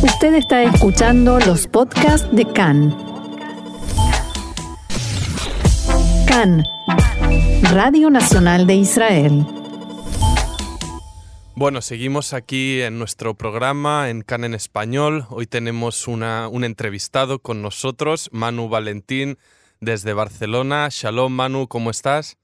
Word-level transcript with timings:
Usted 0.00 0.34
está 0.34 0.62
escuchando 0.62 1.40
los 1.40 1.66
podcasts 1.66 2.28
de 2.30 2.44
CAN. 2.52 2.96
CAN, 6.28 6.64
Radio 7.72 8.08
Nacional 8.08 8.68
de 8.68 8.76
Israel. 8.76 9.44
Bueno, 11.56 11.82
seguimos 11.82 12.32
aquí 12.32 12.80
en 12.80 13.00
nuestro 13.00 13.34
programa 13.34 14.08
en 14.08 14.22
CAN 14.22 14.44
en 14.44 14.54
español. 14.54 15.26
Hoy 15.30 15.48
tenemos 15.48 16.06
una, 16.06 16.46
un 16.46 16.62
entrevistado 16.62 17.40
con 17.40 17.60
nosotros, 17.60 18.28
Manu 18.30 18.68
Valentín, 18.68 19.36
desde 19.80 20.12
Barcelona. 20.12 20.88
Shalom, 20.92 21.32
Manu, 21.32 21.66
¿cómo 21.66 21.90
estás? 21.90 22.38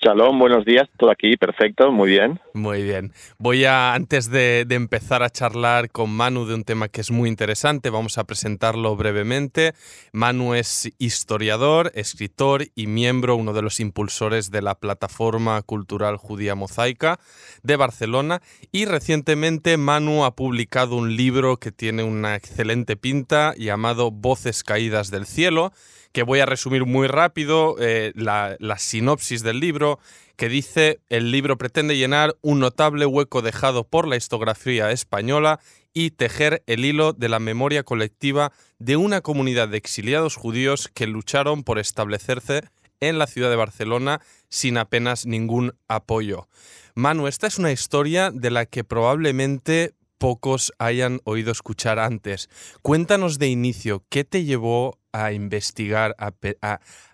Shalom, 0.00 0.38
buenos 0.38 0.64
días, 0.64 0.88
todo 0.96 1.10
aquí, 1.10 1.36
perfecto, 1.36 1.90
muy 1.90 2.10
bien. 2.10 2.38
Muy 2.54 2.84
bien. 2.84 3.12
Voy 3.36 3.64
a, 3.64 3.94
antes 3.94 4.30
de, 4.30 4.64
empezar 4.70 5.24
a 5.24 5.28
charlar 5.28 5.90
con 5.90 6.08
Manu 6.10 6.46
de 6.46 6.54
un 6.54 6.62
tema 6.62 6.86
que 6.86 7.00
es 7.00 7.10
muy 7.10 7.28
interesante, 7.28 7.90
vamos 7.90 8.16
a 8.16 8.22
presentarlo 8.22 8.94
brevemente. 8.94 9.72
Manu 10.12 10.54
es 10.54 10.92
historiador, 10.98 11.90
escritor 11.96 12.66
y 12.76 12.86
miembro, 12.86 13.34
uno 13.34 13.52
de 13.52 13.62
los 13.62 13.80
impulsores 13.80 14.52
de 14.52 14.62
la 14.62 14.76
plataforma 14.76 15.60
cultural 15.62 16.16
judía 16.16 16.54
mosaica 16.54 17.18
de 17.64 17.74
Barcelona. 17.74 18.40
Y 18.70 18.84
recientemente 18.84 19.76
Manu 19.78 20.24
ha 20.24 20.36
publicado 20.36 20.94
un 20.94 21.16
libro 21.16 21.56
que 21.56 21.72
tiene 21.72 22.04
una 22.04 22.36
excelente 22.36 22.96
pinta 22.96 23.52
llamado 23.56 24.12
Voces 24.12 24.62
Caídas 24.62 25.10
del 25.10 25.26
Cielo 25.26 25.72
que 26.18 26.24
voy 26.24 26.40
a 26.40 26.46
resumir 26.46 26.84
muy 26.84 27.06
rápido 27.06 27.76
eh, 27.78 28.10
la, 28.16 28.56
sinopsis 28.76 29.44
del 29.44 29.60
libro, 29.60 30.00
que 30.34 30.48
dice, 30.48 30.98
el 31.08 31.30
libro 31.30 31.56
pretende 31.56 31.96
llenar 31.96 32.34
un 32.42 32.58
notable 32.58 33.06
hueco 33.06 33.40
dejado 33.40 33.84
por 33.84 34.08
la 34.08 34.16
historiografía 34.16 34.90
española 34.90 35.60
y 35.94 36.10
tejer 36.10 36.64
el 36.66 36.84
hilo 36.84 37.12
de 37.12 37.28
la 37.28 37.38
memoria 37.38 37.84
colectiva 37.84 38.50
de 38.80 38.96
una 38.96 39.20
comunidad 39.20 39.68
de 39.68 39.76
exiliados 39.76 40.34
judíos 40.34 40.90
que 40.92 41.06
lucharon 41.06 41.62
por 41.62 41.78
establecerse 41.78 42.64
en 42.98 43.20
la 43.20 43.28
ciudad 43.28 43.50
de 43.50 43.54
Barcelona 43.54 44.20
sin 44.48 44.76
apenas 44.76 45.24
ningún 45.24 45.76
apoyo. 45.86 46.48
Manu, 46.96 47.28
esta 47.28 47.46
es 47.46 47.60
una 47.60 47.70
historia 47.70 48.32
de 48.32 48.50
la 48.50 48.66
que 48.66 48.82
probablemente 48.82 49.94
pocos 50.18 50.72
hayan 50.80 51.20
oído 51.22 51.52
escuchar 51.52 52.00
antes. 52.00 52.50
Cuéntanos 52.82 53.38
de 53.38 53.46
inicio, 53.46 54.02
¿qué 54.08 54.24
te 54.24 54.42
llevó 54.42 54.97
a 55.12 55.32
investigar, 55.32 56.14
a, 56.18 56.30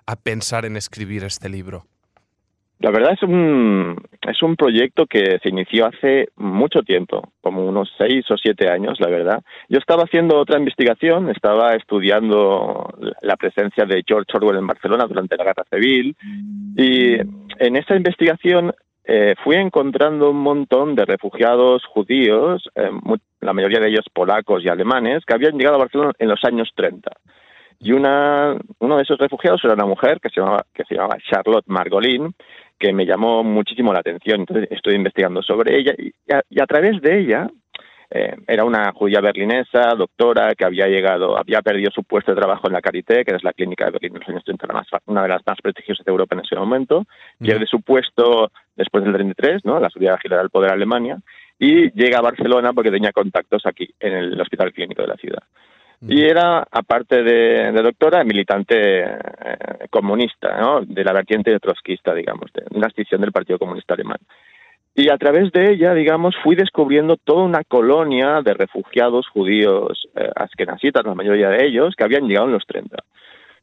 a, 0.06 0.16
pensar 0.16 0.64
en 0.64 0.76
escribir 0.76 1.24
este 1.24 1.48
libro? 1.48 1.84
La 2.80 2.90
verdad 2.90 3.12
es 3.12 3.22
un, 3.22 3.96
es 4.28 4.42
un 4.42 4.56
proyecto 4.56 5.06
que 5.06 5.38
se 5.42 5.48
inició 5.48 5.86
hace 5.86 6.28
mucho 6.36 6.82
tiempo, 6.82 7.32
como 7.40 7.64
unos 7.64 7.88
seis 7.96 8.28
o 8.30 8.36
siete 8.36 8.68
años, 8.68 8.98
la 9.00 9.08
verdad. 9.08 9.42
Yo 9.68 9.78
estaba 9.78 10.02
haciendo 10.02 10.36
otra 10.36 10.58
investigación, 10.58 11.30
estaba 11.30 11.74
estudiando 11.76 12.92
la 13.22 13.36
presencia 13.36 13.86
de 13.86 14.02
George 14.06 14.30
Orwell 14.34 14.58
en 14.58 14.66
Barcelona 14.66 15.06
durante 15.06 15.36
la 15.36 15.44
Guerra 15.44 15.64
Civil 15.70 16.16
y 16.76 17.14
en 17.14 17.76
esa 17.76 17.96
investigación 17.96 18.74
eh, 19.06 19.34
fui 19.44 19.56
encontrando 19.56 20.30
un 20.30 20.40
montón 20.40 20.94
de 20.94 21.04
refugiados 21.04 21.84
judíos, 21.84 22.68
eh, 22.74 22.90
la 23.40 23.52
mayoría 23.52 23.78
de 23.78 23.88
ellos 23.88 24.06
polacos 24.12 24.64
y 24.64 24.68
alemanes, 24.68 25.24
que 25.26 25.34
habían 25.34 25.58
llegado 25.58 25.76
a 25.76 25.80
Barcelona 25.80 26.12
en 26.18 26.28
los 26.28 26.42
años 26.44 26.70
30. 26.74 27.10
Y 27.84 27.92
una, 27.92 28.56
uno 28.78 28.96
de 28.96 29.02
esos 29.02 29.18
refugiados 29.18 29.62
era 29.62 29.74
una 29.74 29.84
mujer 29.84 30.18
que 30.18 30.30
se 30.30 30.40
llamaba, 30.40 30.64
que 30.72 30.84
se 30.84 30.94
llamaba 30.94 31.18
Charlotte 31.30 31.66
Margolin, 31.66 32.34
que 32.78 32.94
me 32.94 33.04
llamó 33.04 33.44
muchísimo 33.44 33.92
la 33.92 33.98
atención. 33.98 34.40
Entonces 34.40 34.68
estoy 34.70 34.94
investigando 34.94 35.42
sobre 35.42 35.78
ella 35.78 35.92
y 35.98 36.14
a, 36.32 36.66
través 36.66 37.02
de 37.02 37.20
ella 37.20 37.46
eh, 38.10 38.36
era 38.46 38.64
una 38.64 38.90
judía 38.92 39.20
berlinesa, 39.20 39.94
doctora, 39.98 40.54
que 40.54 40.64
había 40.64 40.86
llegado, 40.86 41.38
había 41.38 41.60
perdido 41.60 41.90
su 41.90 42.04
puesto 42.04 42.32
de 42.32 42.40
trabajo 42.40 42.68
en 42.68 42.72
la 42.72 42.80
Carité, 42.80 43.22
que 43.22 43.36
es 43.36 43.44
la 43.44 43.52
clínica 43.52 43.84
de 43.84 43.90
Berlín 43.90 44.14
en 44.14 44.20
los 44.20 44.28
años 44.30 44.44
30, 44.44 44.66
una 45.04 45.22
de 45.22 45.28
las 45.28 45.46
más 45.46 45.60
prestigiosas 45.60 46.06
de 46.06 46.10
Europa 46.10 46.36
en 46.36 46.40
ese 46.40 46.56
momento. 46.56 47.04
Pierde 47.38 47.66
su 47.66 47.82
puesto 47.82 48.50
después 48.76 49.04
del 49.04 49.12
33, 49.12 49.62
¿no? 49.66 49.78
la 49.78 49.90
subida 49.90 50.18
del 50.22 50.48
poder 50.48 50.70
a 50.70 50.74
Alemania, 50.74 51.18
y 51.58 51.90
llega 51.92 52.16
a 52.16 52.22
Barcelona 52.22 52.72
porque 52.72 52.90
tenía 52.90 53.12
contactos 53.12 53.66
aquí, 53.66 53.90
en 54.00 54.14
el 54.14 54.40
Hospital 54.40 54.72
Clínico 54.72 55.02
de 55.02 55.08
la 55.08 55.16
ciudad. 55.16 55.42
Y 56.06 56.22
era, 56.22 56.66
aparte 56.70 57.22
de, 57.22 57.72
doctora, 57.72 58.24
militante 58.24 59.02
eh, 59.04 59.16
comunista, 59.90 60.58
¿no? 60.60 60.80
de 60.82 61.04
la 61.04 61.12
vertiente 61.12 61.58
trotskista, 61.58 62.14
digamos, 62.14 62.52
de 62.52 62.64
una 62.70 62.88
escisión 62.88 63.20
del 63.20 63.32
Partido 63.32 63.58
Comunista 63.58 63.94
Alemán. 63.94 64.18
Y 64.94 65.10
a 65.10 65.18
través 65.18 65.50
de 65.50 65.72
ella, 65.72 65.92
digamos, 65.92 66.36
fui 66.42 66.54
descubriendo 66.54 67.16
toda 67.16 67.42
una 67.42 67.64
colonia 67.64 68.42
de 68.42 68.54
refugiados 68.54 69.26
judíos 69.28 70.08
eh, 70.14 70.30
askenazitas, 70.36 71.04
la 71.04 71.14
mayoría 71.14 71.48
de 71.48 71.66
ellos, 71.66 71.94
que 71.96 72.04
habían 72.04 72.28
llegado 72.28 72.46
en 72.46 72.52
los 72.52 72.66
30. 72.66 72.96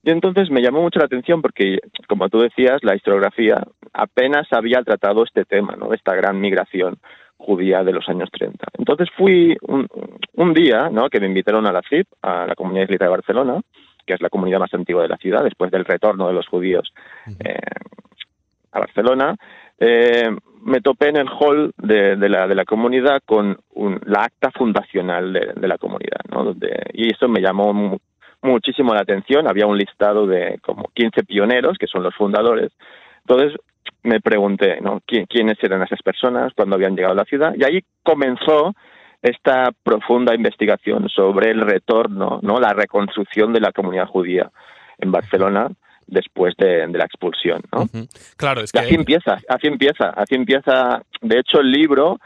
Y 0.04 0.10
entonces 0.10 0.50
me 0.50 0.62
llamó 0.62 0.82
mucho 0.82 1.00
la 1.00 1.06
atención 1.06 1.42
porque, 1.42 1.80
como 2.08 2.28
tú 2.28 2.40
decías, 2.40 2.84
la 2.84 2.96
historiografía 2.96 3.64
apenas 3.94 4.52
había 4.52 4.82
tratado 4.82 5.24
este 5.24 5.46
tema, 5.46 5.76
¿no? 5.78 5.94
Esta 5.94 6.16
gran 6.16 6.42
migración 6.42 6.98
judía 7.42 7.84
de 7.84 7.92
los 7.92 8.08
años 8.08 8.30
30. 8.32 8.68
Entonces 8.78 9.10
fui 9.18 9.58
un, 9.68 10.54
día, 10.54 10.90
¿no? 10.90 11.10
Que 11.10 11.20
me 11.20 11.28
invitaron 11.28 11.66
a 11.66 11.72
la 11.72 11.82
CIP, 11.88 12.08
a 12.22 12.46
la 12.46 12.56
Comunidad 12.56 12.84
Islita 12.84 13.06
de 13.06 13.12
Barcelona, 13.12 13.62
que 14.06 14.14
es 14.14 14.22
la 14.22 14.30
comunidad 14.30 14.60
más 14.60 14.74
antigua 14.74 15.04
de 15.04 15.10
la 15.10 15.18
ciudad, 15.18 15.44
después 15.44 15.72
del 15.72 15.86
retorno 15.86 16.28
de 16.28 16.34
los 16.34 16.48
judíos 16.48 16.94
eh, 17.44 17.60
a 18.72 18.80
Barcelona. 18.80 19.36
Eh, 19.80 20.30
me 20.64 20.82
topé 20.82 21.10
en 21.10 21.18
el 21.18 21.28
hall 21.28 21.74
de, 21.78 22.16
la, 22.30 22.48
de 22.48 22.56
la 22.56 22.66
comunidad 22.66 23.22
con 23.26 23.58
la 24.06 24.24
acta 24.24 24.52
fundacional 24.52 25.34
de, 25.34 25.68
la 25.68 25.78
comunidad, 25.78 26.22
¿no? 26.30 26.56
y 26.94 27.12
eso 27.12 27.28
me 27.28 27.42
llamó 27.42 28.00
muchísimo 28.44 28.94
la 28.94 29.02
atención. 29.02 29.48
Había 29.48 29.66
un 29.66 29.78
listado 29.78 30.28
de 30.28 30.60
como 30.62 30.90
15 30.94 31.24
pioneros, 31.24 31.78
que 31.80 31.88
son 31.88 32.04
los 32.04 32.16
fundadores. 32.16 32.72
Entonces 33.26 33.60
me 34.04 34.20
pregunté, 34.20 34.80
¿no? 34.82 35.02
¿Quiénes 35.06 35.58
eran 35.62 35.84
esas 35.84 36.02
personas, 36.02 36.54
cuando 36.56 36.76
habían 36.76 36.96
llegado 36.96 37.14
a 37.14 37.18
la 37.18 37.26
ciudad? 37.26 37.54
Y 37.58 37.64
ahí 37.64 37.84
comenzó 38.04 38.74
esta 39.22 39.72
profunda 39.84 40.34
investigación 40.34 41.08
sobre 41.10 41.52
el 41.52 41.62
retorno, 41.62 42.40
¿no? 42.42 42.60
La 42.60 42.74
reconstrucción 42.74 43.54
de 43.54 43.60
la 43.60 43.72
comunidad 43.72 44.08
judía 44.08 44.50
en 44.98 45.12
Barcelona 45.12 45.70
después 46.08 46.56
de, 46.58 46.88
la 46.88 47.06
expulsión, 47.06 47.62
¿no? 47.72 47.88
Claro, 48.38 48.62
es 48.62 48.72
que... 48.72 48.80
así 48.80 48.96
empieza, 48.96 49.40
así 49.48 49.68
empieza, 49.68 50.10
así 50.10 50.36
empieza. 50.36 51.04
De 51.22 51.40
hecho, 51.40 51.62
el 51.62 51.72
libro 51.72 52.20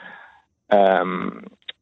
em, 0.69 1.31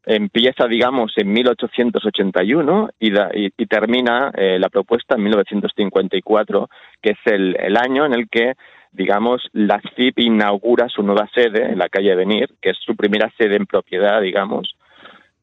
empieza, 0.05 0.67
digamos, 0.67 1.13
en 1.15 1.31
1881 1.31 2.89
y, 2.99 3.13
y, 3.57 3.65
termina 3.67 4.31
eh, 4.35 4.57
la 4.59 4.69
propuesta 4.69 5.15
en 5.15 5.23
1954, 5.23 6.69
que 7.01 7.11
es 7.11 7.19
el, 7.25 7.55
el, 7.57 7.77
año 7.77 8.05
en 8.05 8.13
el 8.13 8.27
que, 8.29 8.53
digamos, 8.93 9.49
la 9.53 9.81
CIP 9.95 10.19
inaugura 10.19 10.87
su 10.87 11.03
nueva 11.03 11.27
sede 11.33 11.71
en 11.71 11.79
la 11.79 11.89
calle 11.89 12.15
Venir, 12.15 12.49
que 12.61 12.69
es 12.69 12.77
su 12.77 12.95
primera 12.95 13.31
sede 13.37 13.55
en 13.55 13.65
propiedad, 13.65 14.21
digamos, 14.21 14.75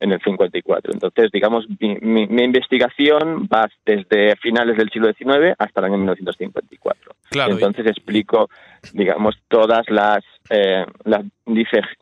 en 0.00 0.12
el 0.12 0.20
54. 0.20 0.92
Entonces, 0.92 1.30
digamos, 1.30 1.66
mi, 1.78 2.22
investigación 2.22 3.48
va 3.52 3.68
desde 3.84 4.34
finales 4.36 4.76
del 4.76 4.90
siglo 4.90 5.12
XIX 5.12 5.54
hasta 5.58 5.80
el 5.80 5.86
año 5.86 5.98
1954. 5.98 7.12
Claro, 7.30 7.52
Entonces 7.52 7.86
explico, 7.86 8.48
digamos, 8.94 9.36
todas 9.48 9.88
las, 9.90 10.24
eh, 10.48 10.86
las 11.04 11.24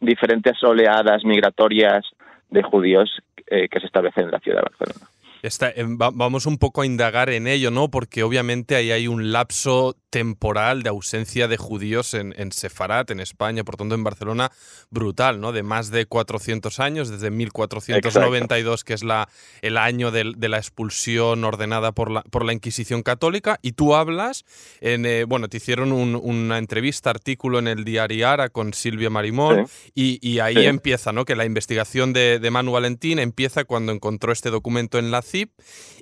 diferentes 0.00 0.62
oleadas 0.62 1.24
migratorias 1.24 2.04
de 2.50 2.62
judíos 2.62 3.10
eh, 3.48 3.68
que 3.68 3.80
se 3.80 3.86
establecen 3.86 4.24
en 4.24 4.30
la 4.30 4.38
ciudad 4.38 4.58
de 4.58 4.68
Barcelona. 4.70 5.08
Eh, 5.42 5.84
vamos 5.86 6.46
un 6.46 6.58
poco 6.58 6.82
a 6.82 6.86
indagar 6.86 7.30
en 7.30 7.46
ello, 7.46 7.70
¿no? 7.70 7.88
Porque 7.88 8.22
obviamente 8.22 8.74
ahí 8.74 8.90
hay 8.90 9.06
un 9.06 9.30
lapso 9.30 9.94
temporal 10.10 10.82
de 10.82 10.88
ausencia 10.88 11.48
de 11.48 11.56
judíos 11.56 12.14
en, 12.14 12.34
en 12.38 12.52
Sefarat, 12.52 13.10
en 13.10 13.20
España, 13.20 13.64
por 13.64 13.76
tanto 13.76 13.94
en 13.94 14.04
Barcelona, 14.04 14.50
brutal, 14.90 15.40
¿no? 15.40 15.52
De 15.52 15.62
más 15.62 15.90
de 15.90 16.06
400 16.06 16.80
años, 16.80 17.08
desde 17.08 17.30
1492, 17.30 18.84
que 18.84 18.94
es 18.94 19.04
la, 19.04 19.28
el 19.60 19.76
año 19.76 20.10
de, 20.10 20.24
la 20.24 20.56
expulsión 20.56 21.44
ordenada 21.44 21.92
por 21.92 22.10
la, 22.10 22.22
por 22.22 22.44
la 22.44 22.52
Inquisición 22.52 23.02
Católica, 23.02 23.58
y 23.60 23.72
tú 23.72 23.94
hablas, 23.94 24.44
en, 24.80 25.04
eh, 25.04 25.24
bueno, 25.24 25.48
te 25.48 25.58
hicieron 25.58 25.92
una 25.92 26.58
entrevista, 26.58 27.10
artículo 27.10 27.58
en 27.58 27.68
el 27.68 27.84
diario 27.84 28.28
Ara 28.28 28.48
con 28.48 28.72
Silvia 28.72 29.10
Marimón, 29.10 29.66
y, 29.94 30.38
ahí 30.38 30.66
empieza, 30.66 31.12
¿no? 31.12 31.24
Que 31.24 31.36
la 31.36 31.44
investigación 31.44 32.12
de, 32.12 32.38
de 32.38 32.50
Manu 32.50 32.72
Valentín 32.72 33.18
empieza 33.18 33.64
cuando 33.64 33.92
encontró 33.92 34.32
este 34.32 34.50
documento 34.50 34.98
en 34.98 35.10
la 35.10 35.20
CIP 35.22 35.50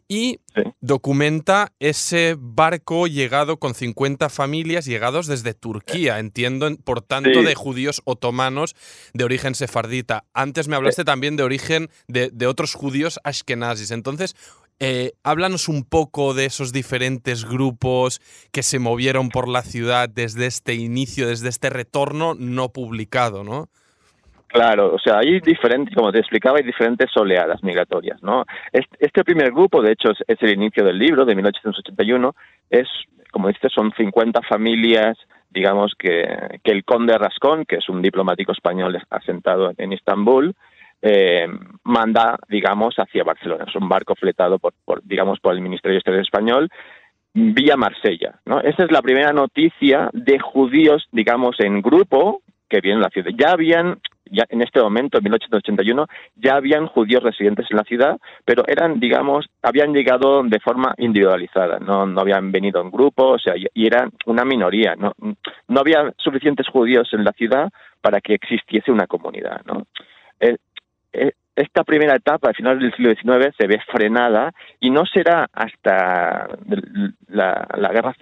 y 0.09 0.39
documenta 0.81 1.73
ese 1.81 2.37
barco 2.39 3.07
llegado 3.07 3.59
con 3.59 3.75
50 3.75 3.96
familias 4.29 4.85
llegados 4.85 5.27
desde 5.27 5.55
Turquía, 5.55 6.19
entiendo, 6.19 6.69
por 6.85 7.01
tanto, 7.03 7.43
de 7.43 7.55
judíos 7.55 8.03
otomanos 8.05 8.77
de 9.15 9.25
origen 9.25 9.55
sefardita. 9.55 10.25
Antes 10.35 10.69
me 10.69 10.77
hablaste 10.77 11.05
también 11.05 11.37
de 11.37 11.43
origen 11.43 11.91
de, 12.07 12.47
otros 12.47 12.75
judíos 12.75 13.19
ashkenazis. 13.25 13.91
Entonces, 13.91 14.37
eh, 14.79 15.13
háblanos 15.23 15.69
un 15.69 15.85
poco 15.85 16.35
de 16.35 16.45
esos 16.45 16.73
diferentes 16.73 17.45
grupos 17.47 18.21
que 18.53 18.63
se 18.63 18.79
movieron 18.79 19.31
por 19.31 19.49
la 19.49 19.63
ciudad 19.63 20.09
desde 20.09 20.47
este 20.47 20.75
inicio, 20.75 21.29
desde 21.29 21.49
este 21.49 21.71
retorno 21.71 22.35
no 22.35 22.73
publicado, 22.73 23.43
¿no? 23.43 23.71
Claro, 24.49 24.95
o 24.95 24.99
sea, 24.99 25.19
hay 25.19 25.41
diferentes, 25.41 25.95
como 25.95 26.13
te 26.13 26.21
explicaba, 26.21 26.59
hay 26.59 26.65
diferentes 26.65 27.15
oleadas 27.17 27.63
migratorias, 27.63 28.23
¿no? 28.23 28.45
Este 28.73 29.25
primer 29.25 29.51
grupo, 29.51 29.83
de 29.83 29.93
hecho, 29.93 30.11
es 30.27 30.43
el 30.43 30.53
inicio 30.53 30.85
del 30.85 30.99
libro, 30.99 31.25
de 31.25 31.35
1881, 31.35 32.35
es, 32.71 32.89
como 33.33 33.49
dices, 33.49 33.73
son 33.73 33.93
50 33.97 34.41
familias, 34.43 35.19
digamos, 35.51 35.95
que, 35.99 36.59
que 36.63 36.71
el 36.71 36.85
conde 36.85 37.19
Rascón, 37.19 37.65
que 37.65 37.77
es 37.77 37.89
un 37.89 38.01
diplomático 38.01 38.53
español 38.53 38.97
asentado 39.11 39.73
en 39.77 39.93
Estambul, 39.93 40.55
eh, 41.03 41.47
manda, 41.85 42.39
digamos, 42.49 42.95
hacia 42.97 43.25
Barcelona. 43.25 43.65
Es 43.69 43.77
un 43.77 43.89
barco 43.89 44.15
fletado 44.15 44.59
por, 44.59 44.73
digamos, 45.05 45.41
por 45.41 45.55
el 45.55 45.61
Ministerio 45.61 45.95
de 45.95 45.99
Exteriores 45.99 46.27
español 46.27 46.71
vía 47.35 47.77
Marsella. 47.77 48.41
¿no? 48.47 48.61
Esa 48.61 48.85
es 48.85 48.91
la 48.91 49.03
primera 49.03 49.33
noticia 49.33 50.09
de 50.13 50.39
judíos, 50.39 51.07
digamos, 51.13 51.61
en 51.61 51.83
grupo 51.83 52.41
que 52.69 52.81
vienen 52.81 53.01
a 53.01 53.07
la 53.07 53.11
ciudad. 53.11 53.31
Ya 53.39 53.53
habían, 53.53 54.01
ya 54.31 54.45
en 54.49 54.63
este 54.63 54.81
momento, 54.81 55.19
en 55.19 55.25
1881, 55.25 56.07
ya 56.37 56.57
habían 56.57 56.87
judíos 56.87 57.23
residentes 57.23 57.67
en 57.71 57.77
la 57.77 57.85
ciudad, 57.85 58.19
pero 58.45 58.65
eran, 58.67 59.01
digamos, 59.01 59.47
habían 59.63 59.93
llegado 59.93 60.43
de 60.43 60.61
forma 60.61 60.95
individualizada, 60.99 61.79
no, 61.79 62.07
no 62.07 62.21
habían 62.21 62.53
venido 62.53 62.81
en 62.81 62.91
grupo, 62.91 63.33
o 63.33 63.39
sea, 63.39 63.55
y, 63.57 63.87
eran 63.87 64.11
una 64.27 64.45
minoría. 64.45 64.95
No, 64.97 65.13
no 65.69 65.81
había 65.81 66.13
suficientes 66.19 66.69
judíos 66.69 67.09
en 67.13 67.25
la 67.25 67.33
ciudad 67.33 67.71
para 68.01 68.21
que 68.21 68.35
existiese 68.35 68.91
una 68.91 69.07
comunidad. 69.07 69.63
¿no? 69.65 69.87
Eh, 70.41 70.57
eh, 71.13 71.33
esta 71.57 71.85
primera 71.85 72.15
etapa, 72.15 72.49
al 72.49 72.55
final 72.55 72.79
del 72.79 72.95
siglo 72.95 73.15
XIX, 73.15 73.57
se 73.57 73.67
ve 73.67 73.81
frenada 73.91 74.53
y 74.79 74.91
no 74.91 75.07
será 75.07 75.49
hasta 75.53 76.49
la, 77.29 77.91
guerra, 77.93 78.15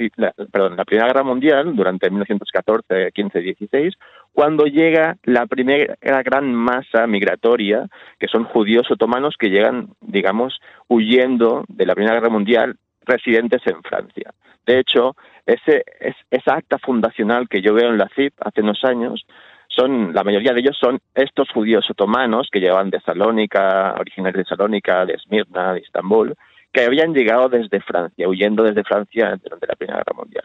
perdón, 0.53 0.77
la 0.77 0.85
Primera 0.85 1.09
Guerra 1.09 1.25
Mundial, 1.25 1.75
durante 1.75 2.09
1914, 2.09 3.11
15, 3.13 3.41
16, 3.41 3.95
cuando 4.33 4.67
llega 4.67 5.17
la 5.25 5.47
primera 5.47 5.97
gran 6.23 6.55
masa 6.55 7.09
migratoria, 7.09 7.89
que 8.21 8.29
son 8.29 8.45
judíos 8.45 8.89
otomanos 8.91 9.35
que 9.37 9.51
llegan, 9.51 9.89
digamos, 10.01 10.61
huyendo 10.89 11.65
de 11.69 11.87
la 11.87 11.95
Primera 11.95 12.15
Guerra 12.15 12.31
Mundial, 12.31 12.77
residentes 13.05 13.63
en 13.67 13.83
Francia. 13.83 14.33
De 14.65 14.79
hecho, 14.79 15.17
ese, 15.45 15.85
esa 16.31 16.55
acta 16.55 16.79
fundacional 16.79 17.49
que 17.49 17.61
yo 17.61 17.75
veo 17.75 17.91
en 17.91 17.99
la 17.99 18.09
CIP 18.15 18.33
hace 18.41 18.63
unos 18.63 18.83
años, 18.85 19.27
son, 19.75 20.13
la 20.15 20.25
mayoría 20.25 20.53
de 20.53 20.61
ellos 20.61 20.77
son 20.79 21.01
estos 21.15 21.51
judíos 21.51 21.89
otomanos 21.91 22.49
que 22.51 22.61
llevaban 22.61 22.91
de 22.91 23.01
Salónica, 23.01 23.95
originarios 23.99 24.45
de 24.45 24.49
Salónica, 24.57 25.05
de 25.05 25.15
Esmirna, 25.15 25.75
de 25.75 25.81
Estambul, 25.81 26.35
que 26.73 26.85
habían 26.85 27.15
llegado 27.15 27.49
desde 27.49 27.81
Francia, 27.81 28.29
huyendo 28.29 28.63
desde 28.63 28.85
Francia 28.85 29.39
durante 29.43 29.67
la 29.67 29.77
Primera 29.77 29.99
Guerra 29.99 30.17
Mundial. 30.17 30.45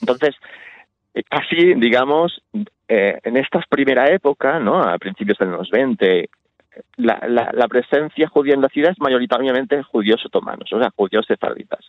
Entonces, 0.00 0.34
así, 1.30 1.74
digamos, 1.74 2.42
eh, 2.88 3.18
en 3.22 3.36
esta 3.36 3.60
primera 3.68 4.06
época, 4.12 4.58
¿no? 4.58 4.82
a 4.82 4.98
principios 4.98 5.38
de 5.38 5.46
los 5.46 5.70
20, 5.70 6.28
la, 6.96 7.18
la, 7.52 7.68
presencia 7.68 8.28
judía 8.28 8.54
en 8.54 8.62
la 8.62 8.68
ciudad 8.68 8.92
es 8.92 9.00
mayoritariamente 9.00 9.82
judíos 9.82 10.24
otomanos, 10.24 10.72
o 10.72 10.78
sea, 10.78 10.90
judíos 10.94 11.24
sefarditas. 11.26 11.80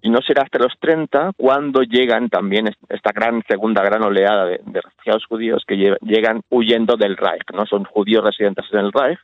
Y 0.00 0.10
no 0.10 0.20
será 0.22 0.44
hasta 0.44 0.58
los 0.58 0.72
30 0.80 1.32
cuando 1.36 1.82
llegan 1.82 2.28
también 2.28 2.70
esta 2.88 3.12
gran 3.12 3.42
segunda 3.46 3.82
gran 3.82 4.02
oleada 4.02 4.46
de, 4.46 4.60
refugiados 4.72 5.26
judíos 5.26 5.64
que 5.66 5.76
llegan 6.00 6.40
huyendo 6.48 6.96
del 6.96 7.16
Reich, 7.16 7.44
¿no? 7.52 7.66
Son 7.66 7.84
judíos 7.84 8.24
residentes 8.24 8.64
en 8.72 8.78
el 8.78 8.92
Reich 8.92 9.18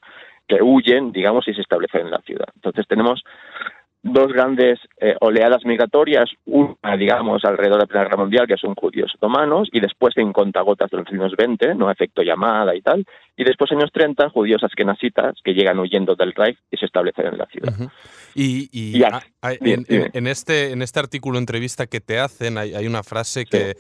que 0.47 0.63
huyen, 0.63 1.13
digamos, 1.13 1.49
y 1.49 1.55
se 1.55 1.63
establecen 1.63 2.03
en 2.03 2.11
la 2.11 2.19
ciudad. 2.19 2.49
Entonces 2.55 2.87
tenemos 2.87 3.25
dos 4.05 4.31
grandes 4.31 4.79
eh, 5.01 5.17
oleadas 5.21 5.65
migratorias, 5.65 6.31
una, 6.45 6.97
digamos, 6.99 7.43
alrededor 7.45 7.79
de 7.79 7.83
la 7.83 7.87
Primera 7.87 8.05
Guerra 8.05 8.23
Mundial, 8.23 8.47
que 8.47 8.59
son 8.59 8.75
judíos 8.75 9.11
otomanos, 9.17 9.69
y 9.73 9.81
después 9.81 10.15
en 10.19 10.33
contagotas 10.33 10.91
de 10.91 10.99
los 10.99 11.09
años 11.09 11.33
20, 11.37 11.75
¿no? 11.75 11.91
efecto 11.91 12.23
llamada 12.23 12.77
y 12.77 12.83
tal, 12.83 13.07
y 13.35 13.45
después 13.45 13.73
años 13.73 13.91
30, 13.93 14.29
judíos 14.29 14.63
askenasitas 14.63 15.37
que 15.43 15.55
llegan 15.55 15.79
huyendo 15.79 16.15
del 16.15 16.35
Reich 16.35 16.59
y 16.71 16.77
se 16.77 16.85
establecen 16.85 17.29
en 17.29 17.39
la 17.39 17.47
ciudad. 17.47 17.73
Y, 18.35 19.03
en, 19.43 20.27
este, 20.27 20.73
en 20.73 20.83
este 20.83 21.01
artículo 21.01 21.39
entrevista 21.39 21.87
que 21.87 22.01
te 22.01 22.19
hacen 22.19 22.59
hay, 22.59 22.75
hay 22.75 22.87
una 22.87 23.03
frase 23.03 23.47
que 23.47 23.75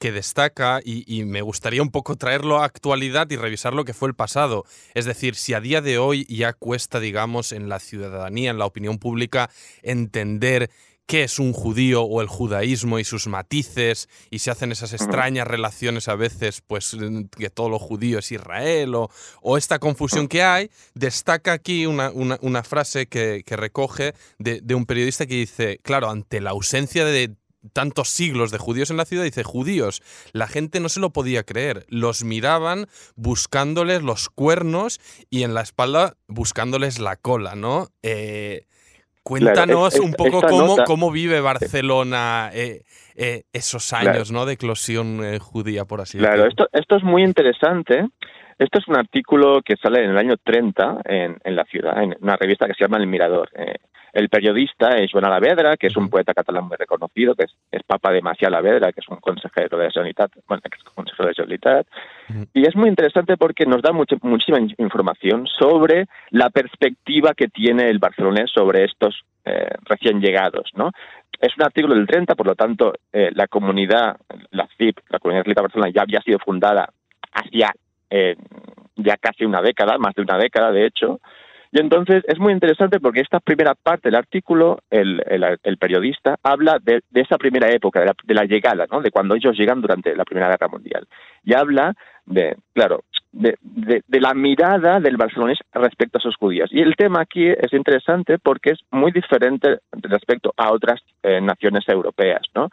que 0.00 0.10
destaca 0.12 0.80
y, 0.82 1.24
me 1.24 1.42
gustaría 1.42 1.82
un 1.82 1.90
poco 1.90 2.16
traerlo 2.16 2.58
a 2.58 2.64
actualidad 2.64 3.30
y 3.30 3.36
revisar 3.36 3.74
lo 3.74 3.84
que 3.84 3.92
fue 3.92 4.08
el 4.08 4.14
pasado. 4.14 4.64
Es 4.94 5.04
decir, 5.04 5.34
si 5.34 5.52
a 5.52 5.60
día 5.60 5.82
de 5.82 5.98
hoy 5.98 6.24
ya 6.24 6.54
cuesta, 6.54 7.00
digamos, 7.00 7.52
en 7.52 7.68
la 7.68 7.78
ciudadanía, 7.78 8.50
en 8.50 8.58
la 8.58 8.64
opinión 8.64 8.98
pública, 8.98 9.50
entender 9.82 10.70
qué 11.04 11.24
es 11.24 11.38
un 11.38 11.52
judío 11.52 12.02
o 12.02 12.22
el 12.22 12.28
judaísmo 12.28 12.98
y 12.98 13.04
sus 13.04 13.26
matices 13.26 14.08
y 14.30 14.38
se 14.38 14.50
hacen 14.50 14.72
esas 14.72 14.94
extrañas 14.94 15.46
relaciones 15.46 16.08
a 16.08 16.14
veces, 16.14 16.62
pues 16.66 16.96
que 17.36 17.50
todo 17.50 17.68
lo 17.68 17.78
judío 17.78 18.20
es 18.20 18.32
Israel 18.32 18.94
o, 18.94 19.58
esta 19.58 19.78
confusión 19.80 20.28
que 20.28 20.42
hay, 20.42 20.70
destaca 20.94 21.52
aquí 21.52 21.84
una, 21.84 22.10
una, 22.10 22.62
frase 22.62 23.06
que, 23.06 23.44
recoge 23.48 24.14
de, 24.38 24.62
de, 24.62 24.74
un 24.74 24.86
periodista 24.86 25.26
que 25.26 25.34
dice, 25.34 25.78
claro, 25.82 26.08
ante 26.08 26.40
la 26.40 26.50
ausencia 26.50 27.04
de 27.04 27.34
tantos 27.72 28.08
siglos 28.08 28.50
de 28.50 28.58
judíos 28.58 28.90
en 28.90 28.96
la 28.96 29.04
ciudad, 29.04 29.24
dice, 29.24 29.42
judíos, 29.42 30.02
la 30.32 30.46
gente 30.46 30.80
no 30.80 30.88
se 30.88 31.00
lo 31.00 31.10
podía 31.10 31.42
creer, 31.42 31.84
los 31.88 32.24
miraban 32.24 32.86
buscándoles 33.16 34.02
los 34.02 34.28
cuernos 34.28 35.00
y 35.30 35.42
en 35.42 35.54
la 35.54 35.60
espalda 35.60 36.14
buscándoles 36.26 36.98
la 36.98 37.16
cola, 37.16 37.54
¿no? 37.54 37.88
Eh, 38.02 38.66
cuéntanos 39.22 39.98
un 40.00 40.12
poco 40.14 40.40
cómo, 40.42 40.76
cómo, 40.84 41.10
vive 41.10 41.40
Barcelona 41.40 42.50
eh, 42.54 42.82
eh, 43.14 43.44
esos 43.52 43.92
años 43.92 44.32
¿no? 44.32 44.46
de 44.46 44.54
eclosión 44.54 45.38
judía, 45.38 45.84
por 45.84 46.00
así 46.00 46.18
decirlo. 46.18 46.34
Claro, 46.34 46.48
esto, 46.48 46.68
esto 46.72 46.96
es 46.96 47.04
muy 47.04 47.22
interesante. 47.22 48.08
Esto 48.60 48.78
es 48.78 48.88
un 48.88 48.96
artículo 48.96 49.62
que 49.62 49.76
sale 49.76 50.04
en 50.04 50.10
el 50.10 50.18
año 50.18 50.36
30 50.36 51.00
en, 51.06 51.38
en 51.42 51.56
la 51.56 51.64
ciudad, 51.64 52.02
en 52.02 52.14
una 52.20 52.36
revista 52.36 52.66
que 52.66 52.74
se 52.74 52.84
llama 52.84 52.98
El 52.98 53.06
Mirador. 53.06 53.48
El 54.12 54.28
periodista 54.28 54.90
es 54.98 55.10
Joan 55.10 55.24
Alavedra, 55.24 55.78
que 55.78 55.86
es 55.86 55.96
un 55.96 56.10
poeta 56.10 56.34
catalán 56.34 56.68
muy 56.68 56.76
reconocido, 56.76 57.34
que 57.34 57.44
es, 57.44 57.82
papa 57.86 58.12
de 58.12 58.20
Macià 58.20 58.48
Alavedra, 58.48 58.92
que 58.92 59.00
es 59.00 59.08
un 59.08 59.16
consejero 59.16 59.78
de 59.78 59.90
Generalitat, 59.90 60.32
bueno, 60.46 60.62
que 60.62 60.76
es 60.76 60.84
consejero 60.84 61.28
de 61.28 61.34
Generalitat. 61.34 61.86
Y 62.52 62.66
es 62.66 62.76
muy 62.76 62.90
interesante 62.90 63.38
porque 63.38 63.64
nos 63.64 63.80
da 63.80 63.92
muchísima 63.92 64.58
información 64.76 65.46
sobre 65.46 66.06
la 66.28 66.50
perspectiva 66.50 67.32
que 67.32 67.48
tiene 67.48 67.88
el 67.88 67.98
barcelonés 67.98 68.50
sobre 68.50 68.84
estos 68.84 69.22
eh, 69.46 69.70
recién 69.84 70.20
llegados, 70.20 70.70
¿no? 70.74 70.90
Es 71.40 71.56
un 71.56 71.64
artículo 71.64 71.94
del 71.94 72.06
30, 72.06 72.34
por 72.34 72.46
lo 72.46 72.54
tanto, 72.54 72.92
eh, 73.10 73.30
la 73.32 73.46
comunidad, 73.46 74.18
la 74.50 74.68
CIP, 74.76 74.98
la 75.08 75.18
Comunidad 75.18 75.46
de 75.46 75.54
Barcelona, 75.54 75.90
ya 75.94 76.02
había 76.02 76.20
sido 76.20 76.38
fundada 76.38 76.90
hacia 77.32 77.72
eh, 78.10 78.36
ya 78.96 79.16
casi 79.16 79.44
una 79.44 79.62
década, 79.62 79.98
más 79.98 80.14
de 80.14 80.22
una 80.22 80.36
década, 80.36 80.72
de 80.72 80.86
hecho, 80.86 81.20
y 81.72 81.78
entonces 81.78 82.24
es 82.26 82.38
muy 82.38 82.52
interesante 82.52 82.98
porque 82.98 83.20
esta 83.20 83.38
primera 83.38 83.74
parte 83.74 84.08
del 84.08 84.16
artículo, 84.16 84.80
el, 84.90 85.22
el, 85.62 85.76
periodista 85.78 86.36
habla 86.42 86.78
de, 86.82 87.02
de, 87.10 87.20
esa 87.20 87.38
primera 87.38 87.70
época, 87.70 88.00
de 88.00 88.06
la, 88.06 88.14
de 88.24 88.34
la, 88.34 88.44
llegada, 88.44 88.86
¿no? 88.90 89.00
de 89.00 89.12
cuando 89.12 89.36
ellos 89.36 89.56
llegan 89.56 89.80
durante 89.80 90.16
la 90.16 90.24
Primera 90.24 90.48
Guerra 90.48 90.66
Mundial. 90.66 91.06
Y 91.44 91.54
habla 91.54 91.94
de, 92.26 92.56
claro, 92.74 93.04
de, 93.30 93.56
de, 93.62 94.20
la 94.20 94.34
mirada 94.34 94.98
del 94.98 95.16
barcelonés 95.16 95.58
respecto 95.72 96.18
a 96.18 96.20
sus 96.20 96.36
judíos. 96.36 96.70
Y 96.72 96.80
el 96.80 96.96
tema 96.96 97.20
aquí 97.20 97.46
es 97.46 97.72
interesante 97.72 98.38
porque 98.38 98.70
es 98.70 98.80
muy 98.90 99.12
diferente 99.12 99.78
respecto 99.92 100.52
a 100.56 100.72
otras 100.72 101.00
eh, 101.22 101.40
naciones 101.40 101.88
europeas. 101.88 102.42
¿no? 102.52 102.68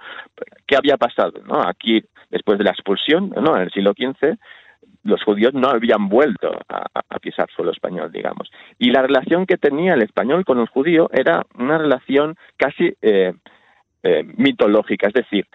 ¿Qué 0.66 0.76
había 0.76 0.98
pasado? 0.98 1.34
¿no? 1.46 1.62
Aquí, 1.62 2.04
después 2.32 2.58
de 2.58 2.64
la 2.64 2.72
expulsión, 2.72 3.30
¿no? 3.30 3.56
en 3.56 3.62
el 3.62 3.72
siglo 3.72 3.94
XV, 3.96 4.38
los 5.04 5.24
judíos 5.24 5.54
no 5.54 5.70
habían 5.70 6.10
vuelto 6.10 6.60
a, 6.70 7.20
pisar 7.20 7.50
suelo 7.56 7.72
español, 7.72 8.12
digamos. 8.12 8.50
Y 8.78 8.92
la 8.92 9.02
relación 9.02 9.46
que 9.46 9.58
tenía 9.58 9.96
el 9.96 10.04
español 10.04 10.46
con 10.46 10.60
el 10.60 10.68
judío 10.68 11.10
era 11.12 11.46
una 11.58 11.78
relación 11.78 12.36
casi 12.56 12.94
eh, 13.02 13.34
eh, 14.04 14.24
mitológica, 14.38 15.08
es 15.08 15.14
decir, 15.14 15.48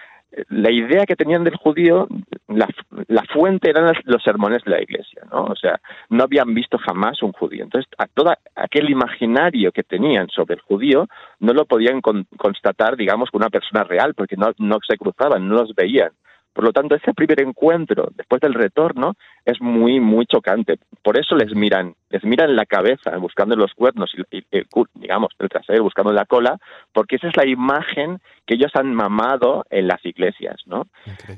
la 0.49 0.71
idea 0.71 1.05
que 1.05 1.17
tenían 1.17 1.45
del 1.45 1.57
judío, 1.57 2.09
la, 2.49 2.67
fuente 3.33 3.71
eran 3.71 3.93
los 4.05 4.23
sermones 4.23 4.65
de 4.65 4.71
la 4.71 4.83
iglesia, 4.83 5.23
¿no? 5.31 5.45
O 5.45 5.57
sea, 5.57 5.81
no 6.09 6.25
habían 6.25 6.55
visto 6.55 6.79
jamás 6.79 7.23
un 7.23 7.33
judío. 7.33 7.65
Entonces, 7.65 7.91
a 7.99 8.07
todo 8.07 8.33
aquel 8.57 8.91
imaginario 8.91 9.73
que 9.73 9.83
tenían 9.83 10.29
sobre 10.29 10.55
el 10.55 10.61
judío 10.61 11.07
no 11.41 11.53
lo 11.53 11.67
podían 11.67 12.01
constatar, 12.01 12.97
digamos, 12.97 13.31
con 13.31 13.43
una 13.43 13.51
persona 13.51 13.85
real, 13.85 14.15
porque 14.15 14.37
no, 14.37 14.53
no 14.59 14.79
se 14.87 14.97
cruzaban, 14.97 15.49
no 15.49 15.57
los 15.57 15.75
veían. 15.75 16.13
Por 16.53 16.65
lo 16.65 16.73
tanto, 16.73 16.95
ese 16.95 17.15
primer 17.15 17.41
encuentro, 17.41 18.11
después 18.15 18.41
del 18.41 18.55
retorno, 18.55 19.15
es 19.45 19.61
muy, 19.61 20.01
muy 20.01 20.27
chocante. 20.27 20.79
Por 21.03 21.19
eso 21.19 21.35
les 21.35 21.55
miran, 21.55 21.95
les 22.11 22.23
miran 22.25 22.55
la 22.55 22.67
cabeza, 22.67 23.17
buscando 23.17 23.57
los 23.57 23.73
cuernos 23.75 24.13
y, 24.31 24.45
digamos, 24.95 25.33
el 25.39 25.49
trasero, 25.49 25.83
buscando 25.83 26.13
la 26.13 26.27
cola, 26.27 26.59
porque 26.93 27.17
esa 27.17 27.29
es 27.29 27.37
la 27.37 27.47
imagen 27.47 28.19
que 28.47 28.55
ellos 28.55 28.73
han 28.75 28.95
mamado 28.95 29.65
en 29.71 29.89
las 29.89 30.05
iglesias, 30.05 30.57
¿no? 30.67 30.87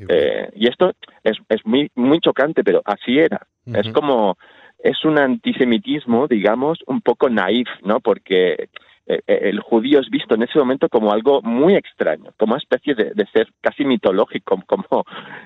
Eh, 0.09 0.51
y 0.57 0.69
esto 0.69 0.93
es, 1.23 1.39
es 1.49 1.65
muy, 1.65 1.91
muy 1.95 2.19
chocante, 2.21 2.65
pero 2.65 2.83
así 2.85 3.19
era. 3.19 3.47
Es 3.67 3.89
como, 3.93 4.37
es 4.79 5.03
un 5.05 5.19
antisemitismo, 5.19 6.29
digamos, 6.29 6.81
un 6.87 7.01
poco 7.01 7.31
naif, 7.31 7.69
¿no? 7.83 8.01
Porque 8.01 8.69
el 9.07 9.61
judío 9.61 10.01
es 10.01 10.09
visto 10.09 10.35
en 10.35 10.45
ese 10.45 10.59
momento 10.59 10.89
como 10.89 11.13
algo 11.13 11.43
muy 11.43 11.75
extraño, 11.75 12.33
como 12.39 12.55
una 12.55 12.63
especie 12.63 12.95
de, 12.95 13.27
ser 13.33 13.49
casi 13.61 13.85
mitológico, 13.85 14.63
como, 14.67 15.05